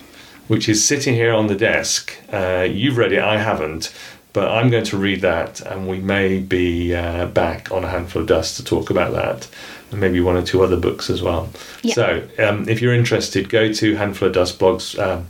which 0.49 0.69
is 0.69 0.85
sitting 0.85 1.15
here 1.15 1.33
on 1.35 1.47
the 1.47 1.55
desk. 1.55 2.17
Uh, 2.33 2.67
you've 2.69 2.97
read 2.97 3.13
it, 3.13 3.23
I 3.23 3.37
haven't, 3.39 3.93
but 4.33 4.49
I'm 4.51 4.71
going 4.71 4.85
to 4.85 4.97
read 4.97 5.21
that, 5.21 5.61
and 5.61 5.87
we 5.87 5.99
may 5.99 6.39
be 6.41 6.95
uh, 6.95 7.27
back 7.27 7.71
on 7.71 7.85
a 7.85 7.89
handful 7.89 8.23
of 8.23 8.29
dust 8.29 8.57
to 8.57 8.65
talk 8.65 8.89
about 8.91 9.13
that, 9.13 9.47
and 9.91 10.01
maybe 10.01 10.21
one 10.21 10.37
or 10.37 10.43
two 10.43 10.63
other 10.63 10.77
books 10.77 11.11
as 11.11 11.23
well. 11.23 11.51
Yeah. 11.83 11.95
So, 11.95 12.29
um, 12.39 12.67
if 12.69 12.81
you're 12.81 12.95
interested, 12.95 13.49
go 13.51 13.73
to 13.73 13.97
handful 13.97 14.29
of 14.29 14.35
dust 14.35 14.59
blogs. 14.59 14.99
Um, 14.99 15.27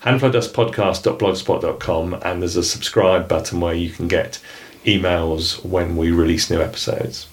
handful 0.00 0.28
of 0.28 0.32
dust 0.32 0.52
podcast.blogspot.com 0.54 2.14
and 2.24 2.42
there's 2.42 2.56
a 2.56 2.62
subscribe 2.64 3.28
button 3.28 3.60
where 3.60 3.74
you 3.74 3.88
can 3.90 4.08
get 4.08 4.40
emails 4.84 5.64
when 5.64 5.96
we 5.96 6.10
release 6.10 6.50
new 6.50 6.60
episodes 6.60 7.28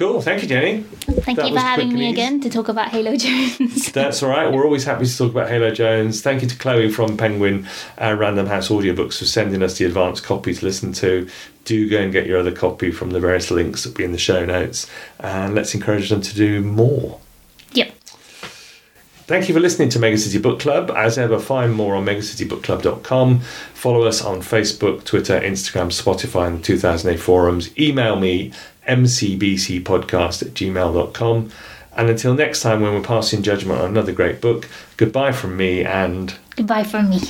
cool 0.00 0.20
thank 0.20 0.42
you 0.42 0.48
jenny 0.48 0.82
Thank 1.20 1.38
That 1.38 1.48
you 1.48 1.54
for 1.54 1.60
having 1.60 1.92
me 1.92 2.06
easy. 2.06 2.10
again 2.12 2.40
to 2.40 2.48
talk 2.50 2.68
about 2.68 2.88
Halo 2.88 3.14
Jones. 3.16 3.92
That's 3.92 4.22
all 4.22 4.30
right. 4.30 4.50
We're 4.50 4.64
always 4.64 4.84
happy 4.84 5.04
to 5.06 5.16
talk 5.18 5.30
about 5.30 5.48
Halo 5.48 5.70
Jones. 5.70 6.22
Thank 6.22 6.40
you 6.42 6.48
to 6.48 6.56
Chloe 6.56 6.88
from 6.90 7.16
Penguin 7.16 7.66
uh, 8.00 8.16
Random 8.18 8.46
House 8.46 8.68
Audiobooks 8.68 9.18
for 9.18 9.26
sending 9.26 9.62
us 9.62 9.76
the 9.76 9.84
advanced 9.84 10.24
copy 10.24 10.54
to 10.54 10.64
listen 10.64 10.92
to. 10.94 11.28
Do 11.64 11.88
go 11.90 11.98
and 11.98 12.12
get 12.12 12.26
your 12.26 12.38
other 12.38 12.52
copy 12.52 12.90
from 12.90 13.10
the 13.10 13.20
various 13.20 13.50
links 13.50 13.82
that 13.84 13.90
will 13.90 13.98
be 13.98 14.04
in 14.04 14.12
the 14.12 14.18
show 14.18 14.44
notes. 14.46 14.88
And 15.18 15.54
let's 15.54 15.74
encourage 15.74 16.08
them 16.08 16.22
to 16.22 16.34
do 16.34 16.62
more. 16.62 17.20
yep. 17.72 17.92
Thank 19.26 19.48
you 19.48 19.54
for 19.54 19.60
listening 19.60 19.90
to 19.90 19.98
Mega 19.98 20.16
City 20.18 20.38
Book 20.38 20.58
Club. 20.60 20.90
As 20.90 21.18
ever, 21.18 21.38
find 21.38 21.72
more 21.74 21.94
on 21.96 22.04
megacitybookclub.com. 22.06 23.40
Follow 23.74 24.02
us 24.04 24.22
on 24.24 24.40
Facebook, 24.40 25.04
Twitter, 25.04 25.38
Instagram, 25.40 25.88
Spotify, 25.92 26.46
and 26.48 26.58
the 26.60 26.62
2000 26.62 27.12
AD 27.12 27.20
forums. 27.20 27.70
Email 27.78 28.18
me, 28.18 28.52
mcbcpodcast 28.86 30.42
at 30.42 30.48
gmail.com. 30.48 31.50
And 31.96 32.08
until 32.08 32.34
next 32.34 32.62
time, 32.62 32.80
when 32.80 32.94
we're 32.94 33.02
passing 33.02 33.42
judgment 33.42 33.80
on 33.80 33.90
another 33.90 34.12
great 34.12 34.40
book, 34.40 34.68
goodbye 34.96 35.32
from 35.32 35.56
me 35.56 35.84
and. 35.84 36.34
Goodbye 36.56 36.84
from 36.84 37.10
me. 37.10 37.20